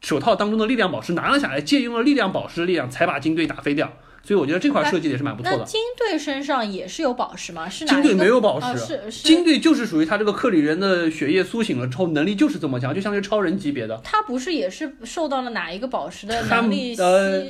[0.00, 3.92] 手套当中的力量宝石拿了下来，借用了力量宝石的力量，才把金队打飞掉。
[4.24, 5.58] 所以我觉得这块设计也是蛮不错的。
[5.58, 7.68] 那金队身上也是有宝石吗？
[7.68, 9.22] 是金队没有宝石，是是。
[9.26, 14.00] 金队就是属于他这个克里人的血液苏醒了之后，能力就是这么强，就相当于超人级别的。
[14.04, 17.44] 他不是也是受到了哪一个宝石的能力呃，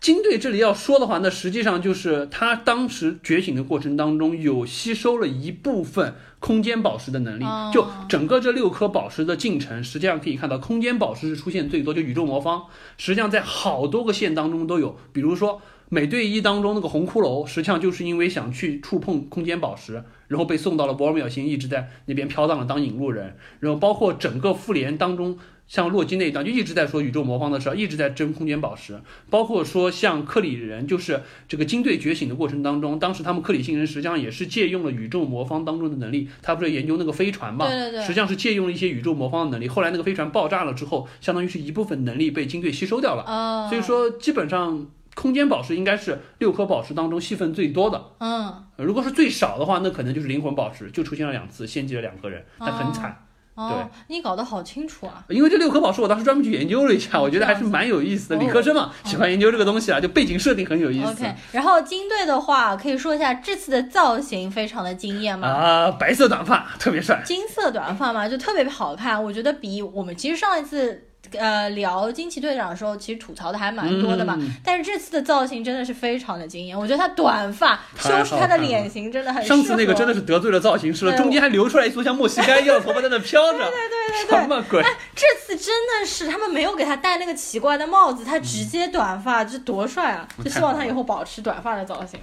[0.00, 7.44] 金队这里要说的话，那实际上就是他当时觉醒的过程当中有吸收了一部分空间宝石的能力。
[7.72, 12.66] 就整个这六颗宝石的进程，实际上可以看到空间宝石是出现最多，就宇宙魔方，
[12.96, 15.60] 实际上在好多个线当中都有，比如说。
[15.94, 23.36] 美队一当中那个红骷髅，实际上就是因为想去触碰空间宝石，然后被送到了博尔秒星，一直在那边飘荡了当引路人。
[23.60, 25.38] 然后包括整个复联当中，
[25.68, 29.02] 像洛基那一段就一直在说宇宙魔方的事儿，一直在争空间宝石。
[29.28, 37.68] 包括说像克里人，就是这个金队觉醒的过程当中，当时他们克里星人实际上也是借用了宇宙魔方当中的能力，他不是研究那个飞船嘛？
[37.68, 38.00] 对对对。
[38.00, 39.68] 实际上是借用了一些宇宙魔方的能力。
[39.68, 43.24] 后来那个飞船爆炸了之后，相当于是一部分能力被金队吸收掉了。
[43.24, 43.66] 哦。
[43.68, 44.86] 所以说基本上。
[45.14, 48.02] 空间宝石应该是六颗宝石当中戏份最多的。
[48.20, 53.26] 嗯，如果是最少的话，那可能就是灵魂宝石，就出现了两次，献祭了两个人，那很惨。
[53.54, 55.22] 哦，你搞得好清楚啊！
[55.28, 58.36] 因为这六颗宝石，我当时专门去研究了一下，我觉得还是蛮有意思的。
[58.36, 61.10] 理科生嘛，喜欢研究这个东西啊，就背景设定很有意思。
[61.10, 65.46] OK，然后金队的话，可以说一下这次的造型非常的惊艳吗？
[65.46, 69.22] 啊，白色短发特别帅，金色短发嘛，就特别好看。
[69.22, 71.08] 我觉得比我们其实上一次。
[71.38, 74.38] 呃，聊惊奇队长的时候，其实吐槽的还蛮多的嘛。
[74.64, 79.44] 但是这次的造型真的是非常的惊艳，我觉得他短发修饰他的脸型真的很。
[79.44, 83.58] 上次那个真的是得罪了造型师了，中间还留出来一撮像墨西哥一样的头发在那飘着。
[83.58, 84.40] 对对对对对。
[84.40, 84.82] 什么鬼？
[85.14, 90.26] 这次真的是他们没有给他戴那个奇怪的帽子，他直接短发，这多帅啊！
[90.44, 92.18] 就希望他以后保持短发的造型。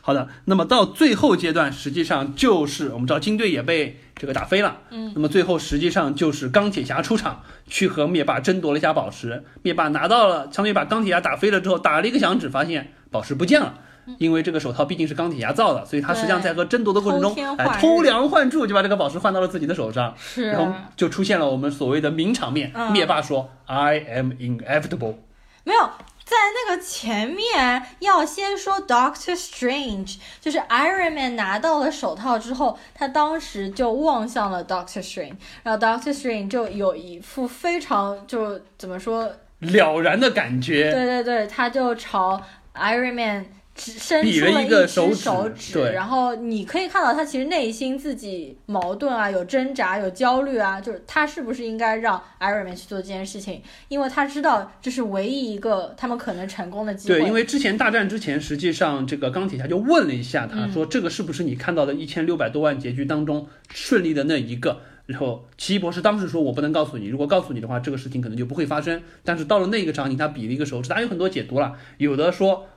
[0.00, 9.44] 好的，那么到最后阶段，实际上就是我们知道金队也被这个打飞了，嗯，那么最后实际上就是钢铁侠出场，去和灭霸争夺了一下宝石。
[9.62, 13.74] 灭霸拿到了，相当于把钢铁侠打飞了之后，打了一个响指，发现宝石不见了，
[14.18, 25.16] 因为这个手套毕竟是钢铁侠造的，所以他实际上在和争夺的过程中，哎，偷梁换柱就把这个宝石换到了自己的手上，是，然后就出现了我们所谓的名场面，灭霸说：“I am inevitable。”
[25.64, 25.90] 没有。
[26.24, 39.26] 在那个前面要先说 Doctor Strange，就是 Iron Man 拿到了手套之后，他当时就望向了 Doctor Strange，然后 Doctor Strange 就有一副非常就怎么说
[39.60, 40.90] 了然的感觉。
[40.90, 42.42] 对对对，他就朝
[42.74, 43.46] Iron Man。
[43.76, 53.60] 伸出了一只手指，然后你可以看到他其实内心自己矛盾啊，有挣扎，有焦虑啊，就是他是不是应该让 Iron Man 去做这件事情？
[53.88, 57.18] 因为他知道这是唯一一个他们可能成功的机会。
[57.18, 64.82] 对，因为之前大战之前，实际上这个钢铁侠就问了一下他，说这个是不是你看到的一千六百多万结局当中顺利的那一个？
[65.06, 69.02] 然后奇异博士当时说，我不能告诉你，如果告诉你的话，这个事情可能就不会发生。
[69.24, 72.68] 但是到了那个场景，他比了一个手指，当然有很多解读了，有的说。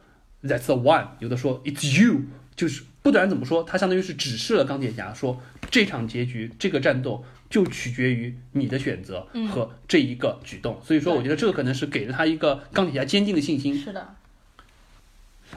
[0.43, 2.21] That's the one，有的说 It's you，
[2.55, 10.79] 就是不管怎么说，他相当于是指示了钢铁侠说这场结局，这个战斗就取决于你的选择和这一个举动。
[10.83, 13.77] 所以说，我觉得这个可能是给了他一个钢铁侠坚定的信心。
[13.77, 14.15] 是的。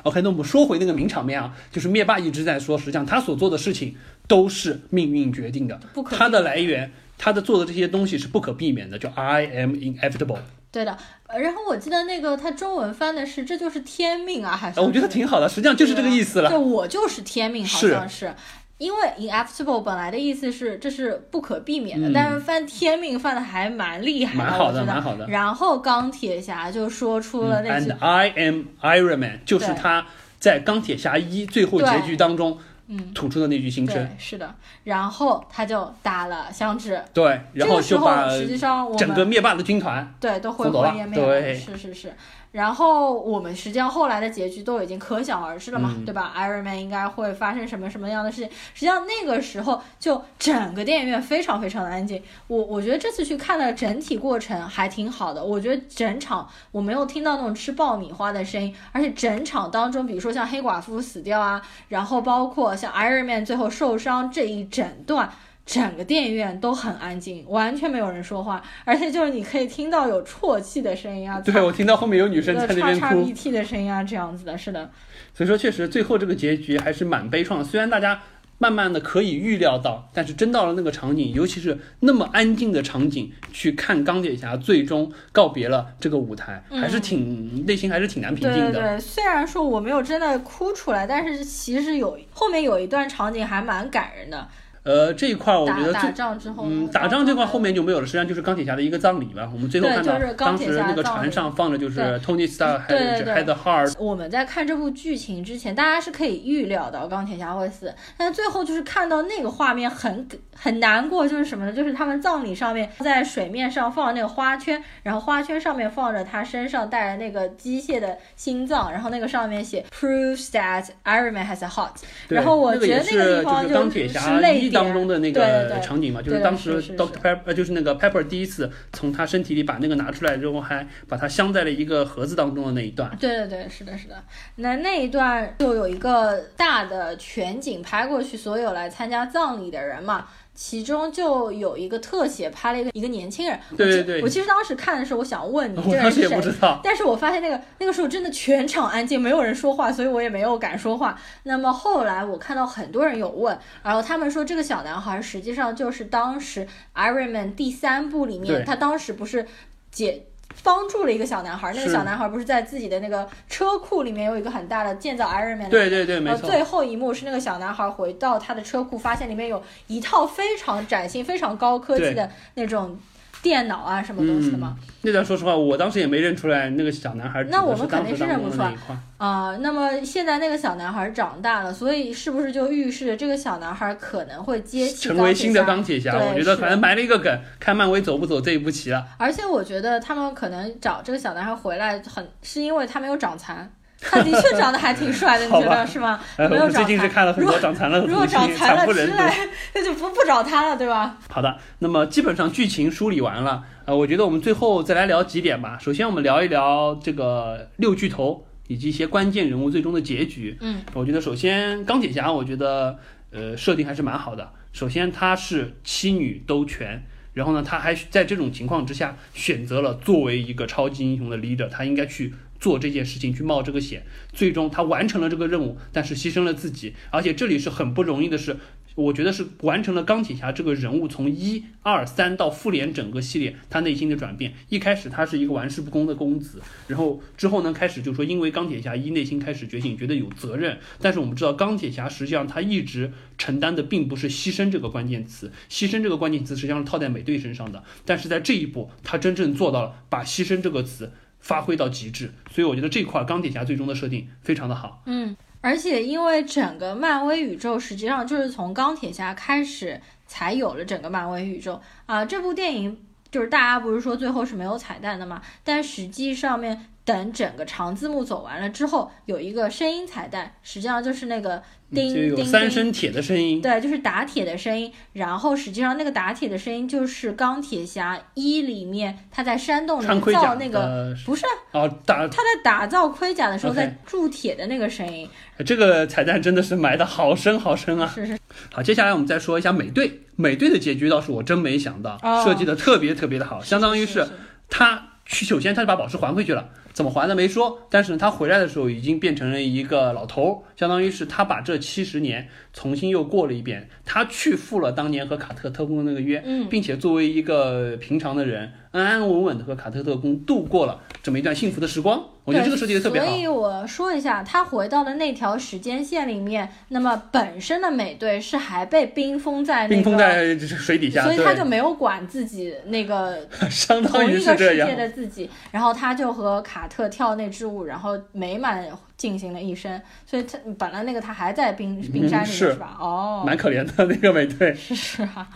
[0.04, 3.96] OK，那我们说回那个名场面啊，就是灭霸一直在说，实际上他所做的事情
[4.28, 10.38] 都是命运决定的，不可他的来源，他的做的这些东西是不可避免的，就 I am inevitable。
[10.70, 10.98] 对的，呃
[11.38, 16.50] 然后我记得那个他中文翻的是“这就是天命”啊，还是、呃我觉得挺好的，实际上就是这个意思了。
[16.50, 18.34] 就我就是天命，好像是。
[18.78, 30.06] 因为 inevitable 本来的意思是这是不可避免的，嗯但是翻天命翻的还蛮厉害蛮好的蛮好的然后钢铁侠就说出了那句嗯 And I am Iron Man，就是他
[30.38, 32.56] 在钢铁侠一最后结局当中
[32.92, 33.94] 嗯，吐出的那句心声。
[33.94, 42.12] 对，是的，然后他就打了响指，对，然后就把实际上整个灭霸的军团，对都灰送走了灰烟灭了，对是是是。
[42.52, 48.50] 然后我们实际上后来的结局都已经可想而知了嘛，嗯对吧？Iron Man 应该会发生什么什么样的事情？
[48.74, 52.22] 实际上那个时候就整个电影院非常非常的安静。
[52.48, 65.30] 我我觉得这次去看的整体过程还挺好的，我觉得整场我没有听到那种吃爆米花的声音，而且整场当中，比如说像黑寡妇死掉啊，然后包括像 Iron Man 最后受伤这一整段。
[65.70, 74.90] 整个电影院都很安静，完全没有人说话，而且就是你可以听到有啜泣的声音啊，对我听到后面有女生呃在那边哭的声音啊，这样子的，是的，
[75.32, 77.62] 所以说确实最后这个结局还是蛮悲怆的。
[77.62, 78.20] 虽然大家
[78.58, 88.72] 慢慢的可以预料到，但是真到了那个场景，尤其是那么安静的场景，去看钢铁侠最终告别了这个舞台，嗯还是挺内心还是挺难平静的。
[88.72, 88.98] 对对。
[88.98, 94.48] 虽然说我没有真的哭出来，但是其实有后面有一段场景还蛮感人的。
[94.82, 99.48] 呃，这一块我觉打打得最仗之后，嗯，打仗这块后面就没有了，实际上就是钢铁侠的一个葬礼吧。
[99.52, 110.26] 我们最后对看到当时那个船上放的就是 Tony Stark 还有对对对 Head Hart，我们在看这部剧情之前，大家是可以预料到钢铁侠会死，但是最后就是看到那个画面很
[110.56, 111.72] 很难过，就是什么呢？
[111.72, 121.90] 就是他们葬礼上面在水面上放那个花圈，然后花圈上面放着他身上带着那个机械的心脏，然后那个上面写 proves that Iron Man has a heart。
[122.28, 133.10] 然后我觉得那个地方就是钢就铁侠是泪一当中的那个场景嘛，就是当时 Doctor Pepper 呃就是那个 Pepper 第一次从他身体里把那个拿出来之后，还把它镶在了一个盒子当中的那一段。
[133.18, 134.22] 对对对，是的，是的。
[134.56, 143.58] 那那一段就有一个大的全景拍过去，所有来参加葬礼的人嘛，其中就有一个特写拍了一个一个年轻人。
[143.76, 146.28] 对对对我其实当时看的时候，我想问你 这人是谁？
[146.28, 151.18] 也不知道，但是我发现那个那个时候真的全场安静，没有人说话，所以我也没有敢说话。
[151.44, 159.46] 那么后来我看到很多人有问，然后他们说这个小男孩实际上就是当时 Iron Man 第三部里面，他当时不是
[159.90, 160.26] 解。
[160.62, 166.50] 帮助了一个小男孩，那个小男孩不是在自己的那个车库里面有一个很大的建造 Iron Man 的对对对，没呃，错。
[166.50, 172.98] 最后一幕是那个小男孩回到他的车库，发现里面有一套非常崭新、非常高科技的那种
[173.42, 174.76] 电脑啊，什么东西的吗。
[175.02, 178.74] 那段说实话，我当时也没认出来那个小男孩那我们肯定是认不出来。
[179.16, 189.06] 啊、那么现在那个小男孩长大了，所以是不是就预示着这个小男孩可能会接替成为新的钢钢铁侠，我觉得是可能埋了一个梗，看漫威走不走这一步棋了。
[189.18, 193.70] 而且我觉得他们可能找这个小男孩回来很，是因为他没有长残。
[194.00, 196.18] 他 的确长得还挺帅的，你觉得是吗？
[196.36, 197.08] 呃，没有最近是。
[197.08, 199.06] 看了很多长残了的如果，长残了之。
[199.06, 199.14] 类，
[199.74, 201.18] 那就不不找他了，对吧？
[201.28, 205.76] 好的，那么基本上剧情梳理完了，呃，我觉得我们最后再来聊几点吧。
[205.80, 210.56] 首先，我们聊一聊这个六巨头以及一些关键人物最终的结局。
[210.60, 212.96] 嗯，我觉得首先钢铁侠，我觉得
[213.32, 214.50] 呃设定还是蛮好的。
[214.72, 222.32] 首先他是七女都全，然后呢，他还在这种情况之下选择了作为一个超级英雄的 leader，他应该去。
[222.60, 228.56] 做这件事情去冒这个险，最终他完成了这个任务，但是牺牲了自己，而且这里是很不容易的是，
[228.94, 234.52] 我觉得是完成了钢铁侠这个人物从一二三到复联整个系列他内心的转变。
[234.68, 240.78] 一开始他是一个玩世不恭的公子，然后之后呢开始就说因为钢铁侠一内心开始觉醒，觉得有责任。
[241.00, 247.82] 但是我们知道钢铁侠实际上他一直承担的并不是牺牲这个关键词，牺牲这个关键词实际上是套在美队身上的。
[248.04, 251.10] 但是在这一步，他真正做到了把牺牲这个词
[251.40, 252.32] 发挥到极致。
[252.50, 255.02] 所以我觉得这块钢铁侠最终的设定非常的好。
[255.06, 265.40] 嗯，而且因为整个漫威宇宙实际上就是从钢铁侠开始才有了整个漫威宇宙啊、这部电影就是大家不是说最后是没有彩蛋的嘛？
[265.62, 271.62] 但实际上面等整个长字幕走完了之后，有一个声音彩蛋，实际上就是那个
[271.92, 272.44] 叮就有。
[272.44, 285.28] 三声铁的声音，对，就是打铁的声音，然后实际上那个打铁的声音就是钢铁侠一里面他在山洞里造那个，的不是哦，打他在打造盔甲的时候在铸铁的那个声音，
[285.64, 288.10] 这个彩蛋真的是埋的好深好深啊！
[288.14, 288.38] 是是
[288.72, 290.22] 好，接下来我们再说一下美队。
[290.36, 294.28] 美队的结局倒是我真没想到，哦设计的特别特别的好，相当于是是
[294.70, 312.22] 他去，首先他就把宝石还回去了，怎么还的没说，但是呢，他回来的时候已经变成了一个老头儿，相当于是他把这七十年重新又过了一遍，他去赴了当年和卡特特工的那个约，嗯并且作为一个平常的人，安安稳稳的和卡特特工度过了这么一段幸福的时光。
[312.44, 313.36] 我觉得这个设计的特别好所。
[313.36, 324.96] 以我说一下，他回到了那条时间线里面，那么本身的美队是还被冰封在那个，冰封在水底下，所以他就，没有管自己那个 相当于同一个世界是这样。
[324.96, 328.84] 的自己，然后他就和卡特跳那支舞，然后美满
[329.20, 330.00] 进行了一生。
[330.24, 332.96] 所以他本来那个他还在冰冰山里面、嗯是吧？
[332.98, 335.46] 哦，蛮可怜的那个美队，是 是啊，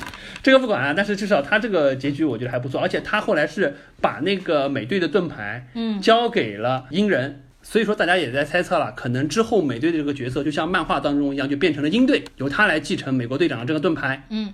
[0.43, 14.27] 这个不管啊，但是至少他这个结局我觉得还不错，而且他后来是把那个美队的盾牌嗯，交给了鹰人，所以说大家也在猜测了，可能之后美队的这个角色就像漫画当中一样，就变成了鹰队，由他来继承美国队长的这个盾牌。
[14.29, 14.53] 嗯，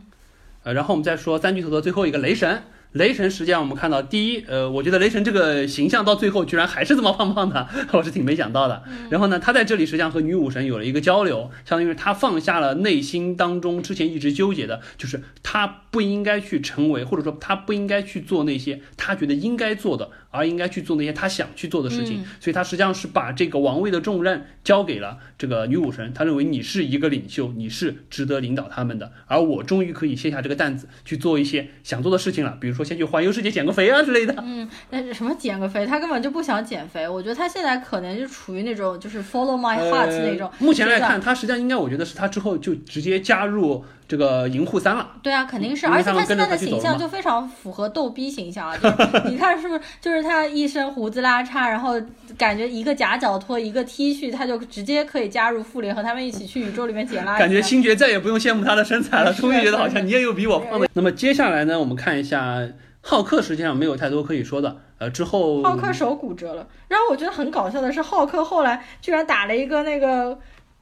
[0.63, 2.63] 呃，然后我们再说三巨头的最后一个雷神。
[2.93, 8.83] 雷神实际上我们看到，第一，呃，我觉得雷神这个形象到最后居然还是这么胖胖的， 我是挺没想到的。
[9.11, 22.23] 然后呢，他在这里实际上和女武神有了一个交流，相当于是他放下了内心当中之前一直纠结的，就是他不应该去成为，或者说他不应该去做那些他觉得应该做的，而应该去做那些他想去做的事情。
[22.23, 34.35] 嗯所以他实际上是把这个王位的重任交给了这个女武神，他认为你是一个领袖，你是值得领导他们的，而我终于可以卸下这个担子去做一些想做的事情了，比如说先去环游世界减个肥啊之类的。
[34.39, 37.07] 嗯，但是什么减个肥，他根本就不想减肥。
[37.07, 45.09] 我觉得他现在可能就处于那种就是 follow my heart 那种、呃目前来看，他实际上应该，我觉得是他之后就直接加入这个银护三了。
[45.23, 48.77] 对啊，肯定是，而且他现在的形象就非常符合逗逼形象啊！
[48.77, 48.91] 就
[49.31, 49.81] 你看是不是？
[50.01, 51.95] 就是他一身胡子拉碴，然后
[52.37, 57.39] 感觉一个夹脚拖，一个 T 恤，他就直接可以加入复联，和他们一起去宇宙里面捡垃圾。
[57.39, 60.89] 感觉星爵再也不用羡慕他的身材了，是 终于觉得好像你也有比我胖的。
[60.95, 62.57] 那么接下来呢，我们看一下
[63.01, 64.77] 浩克，实际上没有太多可以说的。
[64.99, 70.39] 呃，之后浩克手骨折了，然后我觉得很搞笑的是，浩克后来居然打了一个那个，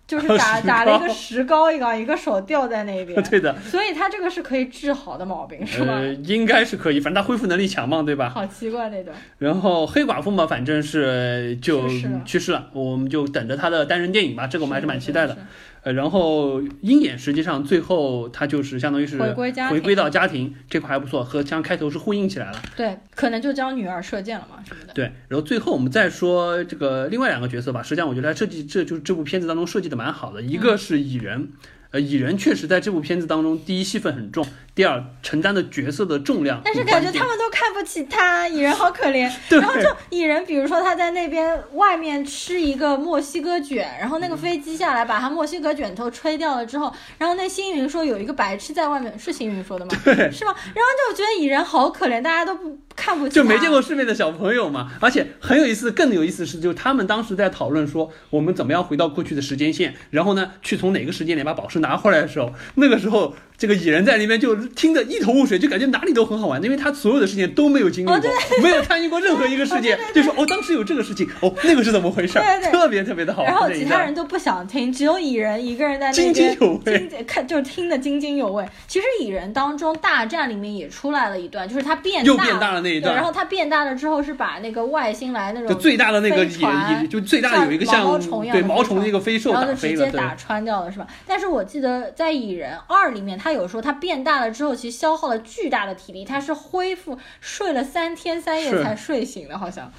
[0.08, 3.22] 就是打石打了一个石膏一样，一个手吊在那边。
[3.28, 5.92] 对的，所以他这个是可以治好的毛病，是吧？
[5.96, 8.30] 呃，应该是可以，反正他恢复能力强嘛，对吧？
[8.30, 9.14] 好奇怪那段。
[9.36, 11.86] 然后黑寡妇嘛，反正是就
[12.24, 15.34] 去世了我们就等着他的单人电影吧，这个我们还是蛮期待的。
[15.34, 15.40] 是。
[15.82, 22.62] 呃，然后鹰眼实际上最后他就是相当于是回归家回归到家庭这块还不错，和像开头是呼应起来了。
[22.76, 24.92] 对，可能就教女儿射箭了嘛什么的。
[24.92, 27.82] 对，然后最后我们再说这个另外两个角色吧。
[27.82, 31.50] 实际上我觉得他设计这就是这部片子当中设计的蛮好的，一个是蚁人。
[31.90, 34.46] 呃，蚁人确实在这部片子当中，第一戏份很重，
[34.78, 36.60] 第二承担的角色的重量。
[36.64, 39.28] 但是感觉他们都看不起他，蚁人好可怜。
[39.48, 49.90] 对然后就蚁人，比如说他在那边外面吃一个墨西哥卷，然后那个飞机下来把他墨西哥卷头吹掉了之后，然后那星云说有一个白痴在外面，是星云说的吗？
[50.30, 50.54] 是吗？
[50.72, 53.34] 然后就觉得蚁人好可怜，大家都不看不起。
[53.34, 68.22] 就没见过世面的小朋友嘛，而且很有意思，更有意思是，就是他们当时在讨论说，我们怎么样回到过去的时间线，然后呢，去从哪个时间点把宝石拿回来的时候，那个时候这个蚁人在里面就听得一头雾水，就感觉哪里都很好玩，因为他所有的事情都没有经历过，哦
[68.62, 73.50] 没有参与过任何一个事件， 就说哦，当时有这个事情，哦，那个是怎么回事，对对特别特别的好玩。
[73.52, 78.64] 然后其他人都不想听，只有蚁人一个人在那津边津有味看就听得津津有味。
[78.86, 89.98] 其实蚁人当中大战里面也出来了一段，就是他变大又变大了那段然后他变大了之后是把那个外星来那就种最大的那个飞也船就最大的有一个像毛像毛虫一样对毛虫的一个飞兽然后打飞了，对。
[89.98, 91.06] 就直接打穿掉了，是吧？
[91.26, 99.92] 但是我记得在蚁人二里面，他有说他变大了之后，其实消耗了巨大的体力，他是恢复睡了三天三夜才睡醒的，好像。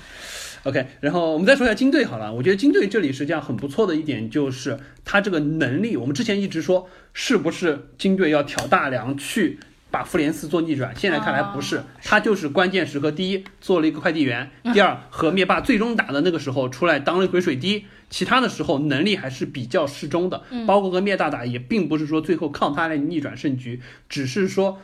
[0.63, 2.33] OK，然后我们再说一下金队好了。
[2.33, 9.57] 我觉得金队这里实际上很不错的一点就是他这个能力，我们之前一直说是不是金队要挑大梁去
[9.91, 17.85] 把复联四做逆转，现在看来不是，他就是关键时刻，第一做了一个快递员，第二和灭霸最终打的那个时候出来当了一回水滴。
[18.09, 23.79] 其他的时候能力还是比较适中的，包括和灭大打也并不是说最后靠他来逆转胜局，
[24.09, 24.79] 只是说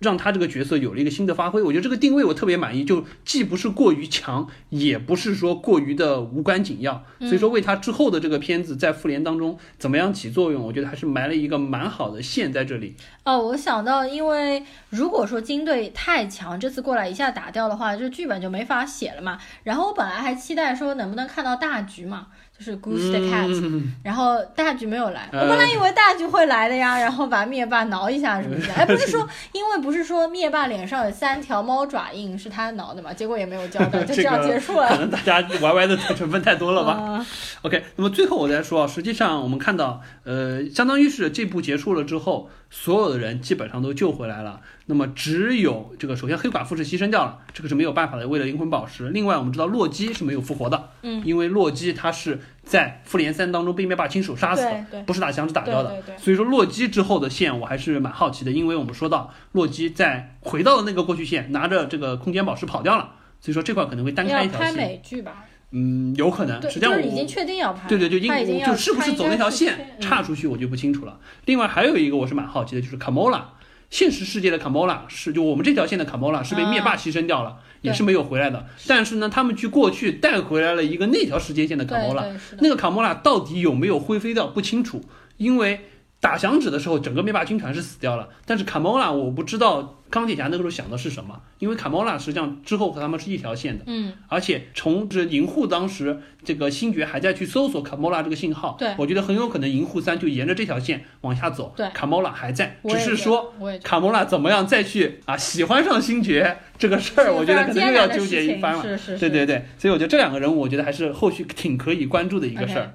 [0.00, 1.62] 让他这个角色有了一个新的发挥。
[1.62, 7.04] 我觉得这个定位我特别满意，就既不是过于强，也不是说过于的无关紧要。
[7.20, 12.96] 所以说为他之后的这个片子在复联当中怎么样起作用，我觉得还是埋了一个蛮好的线在这里。
[13.24, 19.38] 哦，我想到，因为如果说金队太强，这次过来一下打掉的话，这剧本就没法写了嘛。
[19.62, 22.28] 然后我本来还期待说能不能看到大局嘛，
[22.60, 28.74] 就是 Goose the Cat，、嗯然后大局没有来，呃我本来以为大局会来的呀， 然后把灭霸挠一下什么的。
[28.74, 34.96] 哎，不是说，因为不是说灭霸脸上有三条猫爪印是他挠的嘛，结果也没有交代， 就这样结束了可。
[34.98, 36.98] 能大家 YY 的成分太多了吧？
[37.00, 37.26] 嗯
[37.62, 44.60] OK，那么最后我再说啊，实际上我们看到，呃，相当于是这部结束了之后，所有的人基本上都救回来了。
[44.90, 49.10] 那么只有这个，首先黑寡妇是牺牲掉了，这个是没有办法的，为了灵魂宝石。
[49.10, 56.02] 另外，我们知道洛基是没有复活的，嗯，因为洛基他是在复联三当中被灭霸亲手杀死的，对对不是打响指打掉的。
[56.04, 64.74] 对所以说洛基之后的线我还是蛮好奇的，因为我们说到洛基在回到了那个过去线，拿着这个空间宝石跑掉了，所以说这块可能会单开一条线。
[64.74, 65.44] 美剧吧？
[65.72, 66.60] 嗯，有可能。
[66.62, 67.88] 实际上我已经确定要拍了。
[67.88, 71.16] 对对，就应他已经就是不是走那条线岔出去，我就不清楚了。
[71.44, 73.48] 另外还有一个我是蛮好奇的，就是卡莫拉，
[73.90, 78.66] 现实世界的卡莫拉是就我们这条线的卡莫拉是被灭霸牺牲掉了，也是没有回来的。
[78.86, 82.24] 但是呢，他们去过去带回来了一个那条时间线的卡莫拉，
[82.60, 85.04] 那个卡莫拉到底有没有灰飞掉不清楚，
[85.36, 85.86] 因为。
[86.20, 108.82] 打响指的时候，整个灭霸军团是死掉了，但是卡莫拉我不知道钢铁侠那个时候想的是什么，因为卡莫拉实际上之后和他们是一条线的，嗯，而且从这银护当时这个星爵还在去搜索卡莫拉这个信号，对我觉得很有可能银护三就沿着这条线往下走，对卡莫拉还在，只是说卡莫拉怎么样再去啊喜欢上星爵这个事儿，我觉得可能又要纠结一番了。
[108.82, 112.94] 是是是，对对对，所以我觉得这两个人物，我觉得还是后续挺可以关注的一个事儿。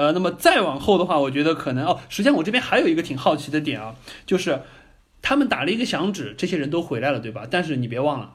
[0.00, 4.62] 呃，那么再往后的话，我觉得可能哦，实际上我这边还有一个挺好奇的点啊，就是
[5.20, 7.46] 他们打了一个响指，这些人都回来了，对吧？
[7.50, 8.30] 但是你别忘了，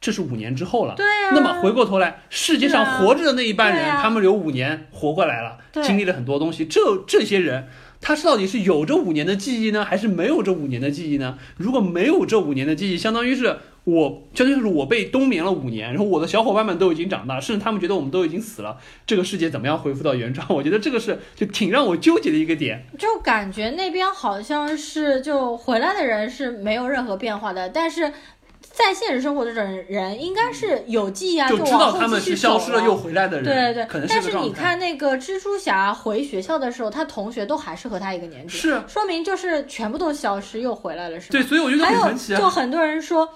[0.00, 0.94] 这是五年之后了。
[0.96, 1.32] 对啊。
[1.34, 6.64] 那么回过头来，世界上活着的那一半人，他们有五年活过来了，经历了很多东西。
[6.64, 7.68] 这这些人，
[8.00, 11.36] 他是到底是有这五年的记忆呢，还是没有这五年的记忆呢？
[11.58, 18.76] 如果没有这五年的记忆，相当于是我，相当于是我被冬眠了五年，然后我的小伙伴们都已经长大，甚至他们觉得我们都已经死了，
[19.06, 20.46] 这个世界怎么样恢复到原状？
[20.50, 22.84] 我觉得这个是就挺让我纠结的一个点。
[22.98, 28.12] 就感觉那边好像是就回来的人是没有任何变化的，但是
[28.60, 34.52] 在现实生活的人人应该是有记忆啊，就知道他们是消失了又回来的人，对对可能但是你。
[34.52, 41.30] 看那个蜘蛛侠回学校的时候，他同学都还是和他一个年纪，是说明就是全部都消失又回来了，是吗？
[41.32, 42.38] 对，所以我觉得很神奇啊。
[42.38, 43.28] 就很多人说。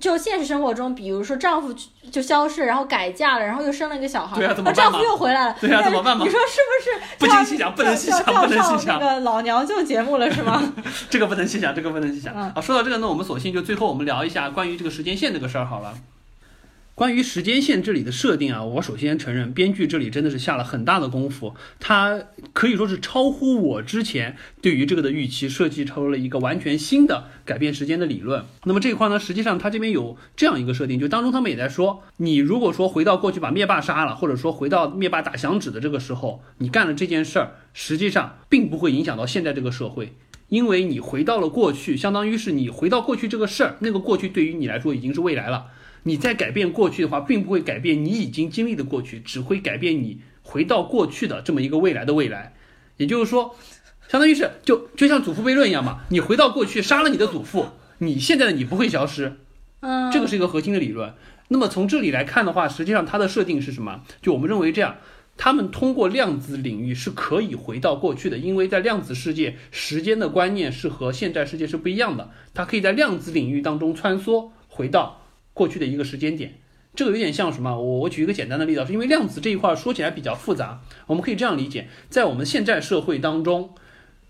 [0.00, 1.74] 就现实生活中，比如说丈夫
[2.10, 7.16] 就消失，然后改嫁了，然后又生了一个小孩，对啊怎么办丈夫又回来了，对啊怎么办嘛你说是不是？
[7.18, 10.62] 不能细想不能细想不能细想个老娘舅节目了是吗？
[11.10, 12.34] 这个不能细想，这个不能细想。
[12.34, 15.94] 嗯啊，说到这个呢，我们索性就最后我们聊一下关于这个时间线这个事儿好了。
[16.98, 22.20] 关于时间线这里的设定啊，我首先承认编剧这里真的是下了很大的功夫，他
[22.52, 28.44] 可以说是超乎我之前对于这个的预期，设计出了一个完全新的改变时间的理论。
[28.64, 40.14] 那么这一块呢，实际上他这边有这样一个设定，就当中他们也在说，你如果说回到过去把灭霸杀了，或者说回到灭霸打响指的这个时候，你干了这件事儿，实际上并不会影响到现在这个社会。
[40.48, 45.66] 因为你回到了过去，相当于是你回到过去这个事儿，那个过去对于你来说已经是未来了。
[46.04, 52.54] 你在改变过去的话，并不会改变你已经经历的过去，只会改变你回到过去的这么一个未来的未来。
[52.96, 53.54] 也就是说，
[54.08, 57.66] 相当于是就就像祖父悖论一样嘛，你回到过去杀了你的祖父，
[57.98, 59.36] 你现在的你不会消失，
[59.80, 61.14] 嗯，这个是一个核心的理论。
[61.48, 64.02] 那么从这里来看的话，实际上它的设定是什么？
[64.20, 64.96] 就我们认为这样，
[65.36, 75.22] 他们通过量子领域是可以回到过去的，因为在量子世界，时间的观念是和现在世界是不一样的，它可以在量子领域当中穿梭，回到
[75.58, 76.54] 过去的一个时间点。
[76.94, 77.76] 这个有点像什么？
[77.76, 83.74] 我我举一个简单的例子，是因为量子这一块说起来比较复杂，我们可以这样理解，在我们现在社会当中，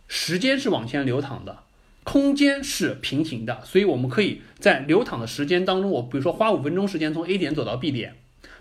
[0.06, 1.60] 时间是往前流淌的，
[2.04, 8.16] 空间是平行的，所以我们可以在流淌的时间当中，我比如说花五分钟时间从 A 点走到 B 点，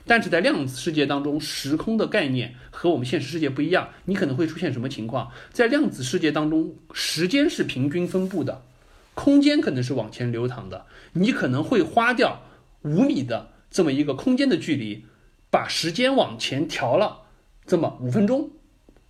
[0.05, 5.31] 但是在量子世界当中，时空的概念和我们现实世界不一样，你可能会出现什么情况？
[5.51, 8.61] 在量子世界当中，时间是平均分布的，
[9.15, 12.43] 空间可能是往前流淌的，你可能会花掉
[12.83, 15.05] 五米的这么一个空间的距离，
[15.49, 17.23] 把时间往前调了
[17.65, 18.51] 这么五分钟，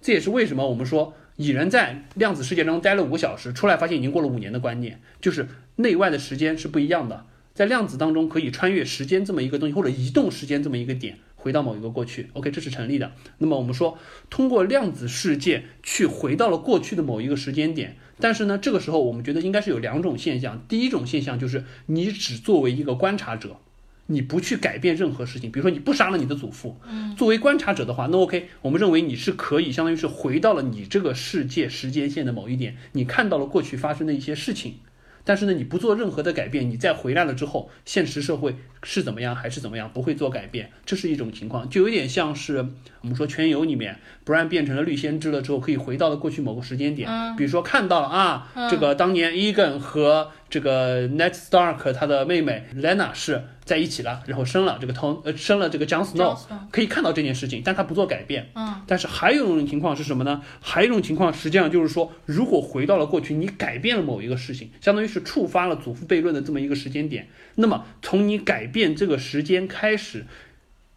[0.01, 7.25] 这也是为什么我们说蚁人在量子世界中待了五个小时，出来发现已经过了五年的观念，就是内外的时间是不一样的。
[7.53, 12.29] 在量子当中可以穿越时间这么一个东西，或者移动时间这么一个点，回到某一个过去。
[12.33, 13.13] OK，这是成立的。
[13.37, 13.97] 那么我们说，
[14.29, 20.65] 通过量子世界去回到了过去的某一个时间点，但是呢，这个时候我们觉得应该是有两种现象。
[20.67, 23.57] 第一种现象就是你只作为一个观察者，
[24.07, 26.77] 你不去改变任何事情，比如说你不杀了你的祖父，
[27.15, 34.79] 作为观察者的话，那 OK，我们认为你是可以相当于是回到了你这个世界时间线的某一点，你看到了过去发生的一些事情。
[35.27, 42.65] 但是呢，你不做任何的改变，你再回来了之后，现实社会是怎么样还是怎么样，不会做改变，这是一种情况，就有点像是
[43.07, 56.37] 我们说全游里面，Brian 变成了绿先知了之后，可以回到了过去某个时间点，比如说看到了啊，这个当年 Egan 和这个 Ned Stark 他的妹妹 Lena 是在一起了，然后生了这个 Tom 呃生了这个 Jon Snow
[56.69, 58.49] 可以看到这件事情，但他不做改变。
[58.55, 60.41] 嗯，但是还有一种情况是什么呢？
[60.59, 70.25] 还有一种情况，实际上就是说，如果回到了过去，你改变了某一个事情，相当于是触发了祖父悖论的这么一个时间点，那么从你改变这个时间开始。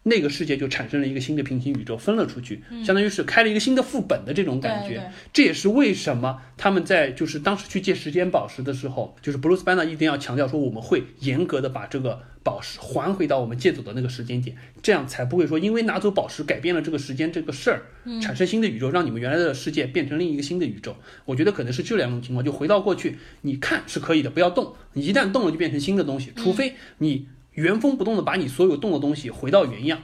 [0.03, 5.11] 那个世界就产生了一个新的平行宇宙，分了出去，相当于是开了一个新的副本的这种感觉。
[5.31, 17.83] 这也是为什么他们在就是当时去借时间宝石的时候，就是布鲁斯班纳一定要强调说，我们会严格的把这个宝石还回到我们借走的那个时间点，这样才不会说因为拿走宝石改变了这个时间这个事儿，
[18.19, 20.95] 产生新的宇宙，让你们原来的世界变成另一个新的宇宙。
[21.25, 27.27] 我觉得可能是这两种情况，就回到过去，你看是可以的，不要动，你一旦动了就变成新的东西，除非你
[27.61, 29.99] 原封不动的把你所有动的东西回到原样。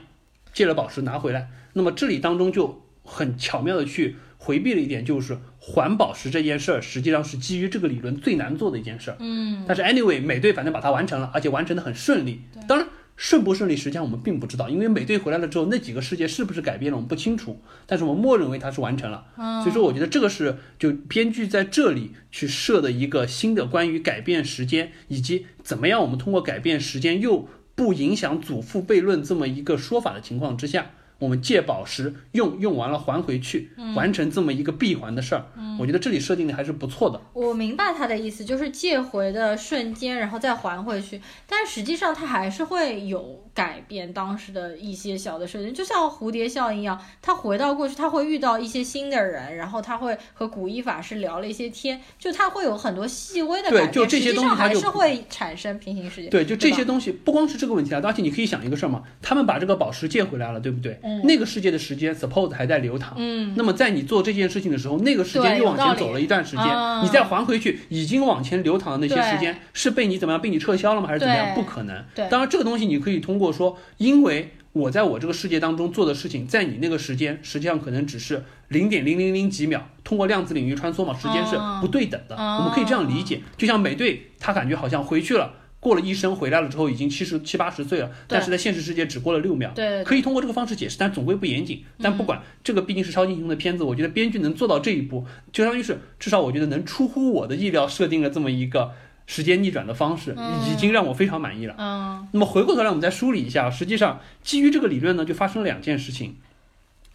[0.54, 9.16] 借了宝石拿回来，那么这里当中就很巧妙的去回避了一点，就是还宝石这件事儿，实际上是基于这个理论最难做的一件事儿。
[9.20, 12.40] 嗯，但是 anyway，美队反正把它完成了，而且完成的很顺利。
[12.66, 17.60] 当然顺不顺利，实际上我们并不知道，因为美队回来了之后，那几个世界是不是改变了，我们不清楚。
[17.86, 19.26] 但是我们默认为它是完成了。
[19.36, 35.44] 嗯所以说，我觉得这个是就编剧在这里去设的一个新的关于改变时间以及怎么样我们通过改变时间又不影响祖父悖论这么一个说法的情况之下，我们借宝石用用完了还回去，完成这么一个闭环的事儿。
[35.78, 37.20] 我觉得这里设定的还是不错的。
[37.32, 56.28] 我明白他的意思，就是借回的瞬间，然后再还回去，但实际上他还是会有改变当时的一些小的事情，就像蝴蝶效应一样，他回到过去，他会遇到一些新的人，然后他会和古一法师聊了一些天，就他会有很多细微的改变，对就这些东西它就是会产生平行世界。
[56.28, 60.98] 对，就这些东西，不光是这个问题啊，而且你可以想一个事儿嘛，他们把这个宝石借回来了，对不对？
[61.08, 63.14] 嗯那个世界的时间 suppose 还在流淌。
[63.16, 71.08] 嗯，那么在你做这件事情的时候，那个时间又往前走了一段时间，啊你再还回去，已经往前流淌的那些时间是被你怎么样被你撤销了吗？
[71.08, 71.54] 还是怎么样？
[71.54, 72.04] 不可能。
[72.14, 82.36] 对当然这个东西你可以通过说，因为我在我这个世界当中做的事情，在你那个时间实际上可能只是零点零零零几秒，通过量子领域穿梭嘛，时间是哦不对等的。
[82.36, 85.52] 哦我们可以这样理解，就像美队，他感觉好像回去了。
[85.80, 89.72] 过了一生回来了之后，已经七十七八十岁了，但是在现实世界只过了六秒。
[90.04, 91.84] 可以通过这个方式解释，但总归不严谨。
[92.00, 98.92] 但不管这个毕竟是超级英雄的片子，我觉得编剧能做到这一步，就相当于是至少我觉得能出乎我的意料，设定了这么一个
[99.26, 100.34] 时间逆转的方式，
[100.70, 101.74] 已经让我非常满意了。
[101.78, 106.36] 嗯那么回过头来，我们再梳理一下，实际上基于这个理论呢，就发生了两件事情。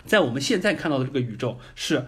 [0.06, 2.06] 在我们现在看到的这个宇宙是，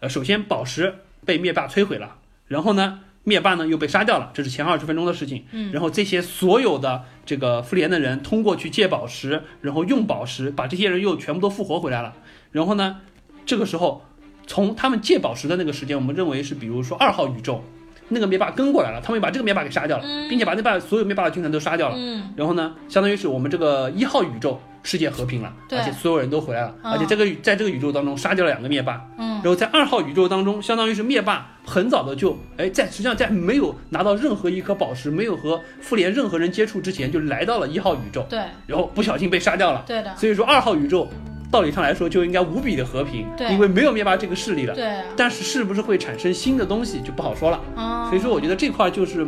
[0.00, 5.44] 呃，首先宝石被灭霸摧毁了，然后呢，灭霸呢又被杀掉了，这是前二十分钟的事情。
[5.52, 12.14] 嗯，然后这些所有的这个复联的人通过去借宝石，然后用宝石把这些人又全部都复活回来了。
[12.50, 13.00] 然后呢，
[13.46, 14.04] 这个时候
[14.46, 17.62] 从他们借宝石的那个时间，我们认为是比如说二号宇宙。
[18.08, 21.94] 那个灭霸跟过来了，他们又把这个灭霸给杀掉了，并且把那把所有灭霸的军团都杀掉了。
[21.96, 29.04] 嗯然后呢，相当于是我们这个一号宇宙世界和平了，而且所有人都回来了，嗯而且这个在这个宇宙当中杀掉了两个灭霸。
[29.18, 38.38] 嗯然后在二号宇宙当中，相当于是灭霸很早的就哎，在实际上在没有拿到任何一颗宝石，没有和复联任何人接触之前，就来到了一号宇宙，对
[38.68, 39.82] 然后不小心被杀掉了。
[39.84, 41.08] 对的，所以说二号宇宙
[41.50, 44.74] 道理上来说就应该无比的和平，对因为没有灭霸这个势力了。
[44.74, 47.60] 对啊，但是是不是会产生新的东西就不好说了。
[47.76, 49.26] 嗯所以说，我觉得这块就是，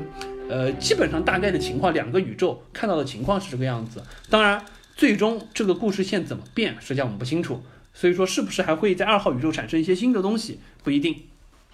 [0.49, 4.01] 呃，基本上大概的情况，两个宇宙看到的情况是这个样子。
[4.31, 4.63] 当然，
[4.97, 7.63] 最终这个故事线怎么变，实际上我们不清楚。
[7.93, 11.23] 所以说，是不是还会在二号宇宙产生一些新的东西，不一定。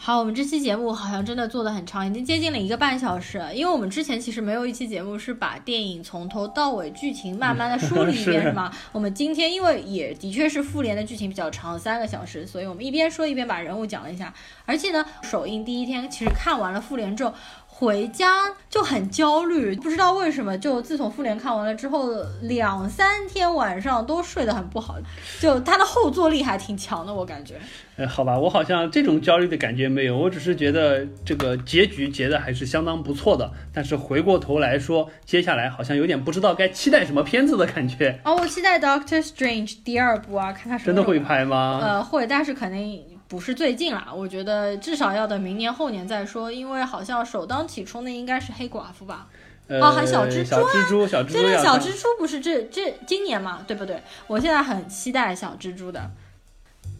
[0.03, 3.39] 好，我们这期节目好像真的做的很长，已经接近了一个半小时。
[3.55, 8.73] 因为我们之前其实没有一期节目是把电影从头到尾剧情慢慢的梳理一遍，是是吗？
[8.93, 14.33] 我们今天因为也的确是复联的剧情比较长，三个小时，所以我们一边说一边把人物讲了一下。
[14.65, 17.35] 而且呢，首映第一天其实看完了复联之后。
[17.81, 22.11] 回家就很焦虑，不知道为什么，就自从复联看完了之后，
[22.43, 24.97] 两三天晚上都睡得很不好，
[25.41, 27.55] 就它的后坐力还挺强的，我感觉。
[27.97, 33.51] 哎，好吧，我好像这种焦虑的感觉没有，我只是觉得这个结局结的还是相当不错的。
[33.73, 38.21] 但是回过头来说，接下来好像有点不知道该期待什么片子的感觉。
[38.27, 41.81] 哦，我期待 Doctor Strange 第二部啊，看他什么真的会拍吗？
[41.83, 44.09] 呃，会，但是肯定不是最近啦。
[44.15, 49.29] 我觉得至少要等明年后年再说，因为好像首当其冲的应该是黑寡妇吧。
[49.69, 54.03] 呃，哦还小蜘蛛小蜘蛛，小蜘蛛现在小蜘蛛不是这这今年嘛，对不对？
[54.27, 56.11] 我现在很期待小蜘蛛的。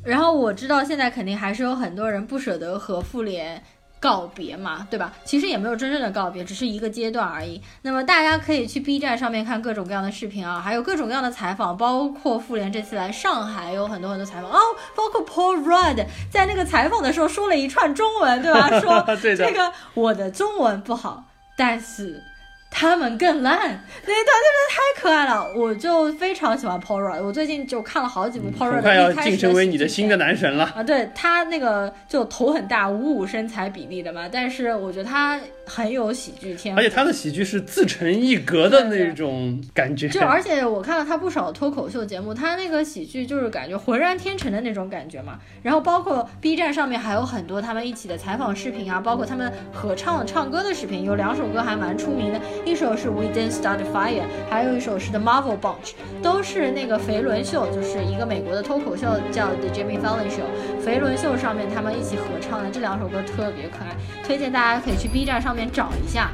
[0.05, 3.63] 然后我知道现在肯定还是有很多人不舍得和复联
[4.01, 5.13] 告别嘛，对吧？
[5.25, 7.61] 其实也没有真正的告别，只是一个阶段而已。
[7.83, 14.59] 那么大家可以去 B 站上面看各种各样的视频啊，还有各种各样的采访，包括复联这次来上海有很多很多采访哦，
[14.97, 18.81] 包括 Paul Rudd 在那个采访的时候说了一串中文，对吧？
[18.81, 19.05] 说
[19.37, 21.25] 这个我的中文不好。
[21.57, 22.23] 但是。
[22.71, 27.23] 他们更烂，那一段真的太可爱了，我就非常喜欢 Paul Rudd。
[27.23, 30.83] 我最近就看了好几部 Paul Rudd，快要晋升为你的新的男神了啊！
[30.83, 40.09] 对他那个就头很大，五五身材比例的嘛，但是我觉得他很有喜剧天赋，而且他的喜剧是自成一格的那种感觉。
[40.09, 45.39] 就而且我看了他不少脱口秀节目，他那个喜剧就是感觉浑然天成的那种感觉嘛。
[45.63, 52.41] 然后包括 B 站上面还有很多他们一起的采访视频啊，包括他们合唱唱歌的视频，有两首歌还蛮出名的。
[52.65, 55.93] 一首是 We Didn't Start Fire，还有一首是 The Marvel Bunch，
[56.23, 60.83] 都是那个肥伦秀，就是一个美国的脱口秀叫 The Jimmy Fallon Show。
[60.85, 63.95] 肥伦秀上面他们一起合唱的这两首歌特别可爱，
[64.27, 66.31] 推荐大家可以去 B 站上面找一下。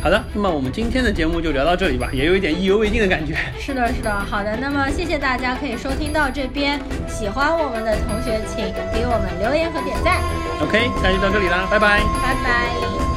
[0.00, 3.34] 好的，那么我们今天的节目就聊到这里吧，也有一点意犹未尽的感觉。
[3.58, 10.20] 是的，是的，好的，那么谢谢大家可以收听到这边，喜欢我们的同学请给我们留言和点赞。
[10.60, 13.07] OK，那就到这里啦，拜拜，拜拜。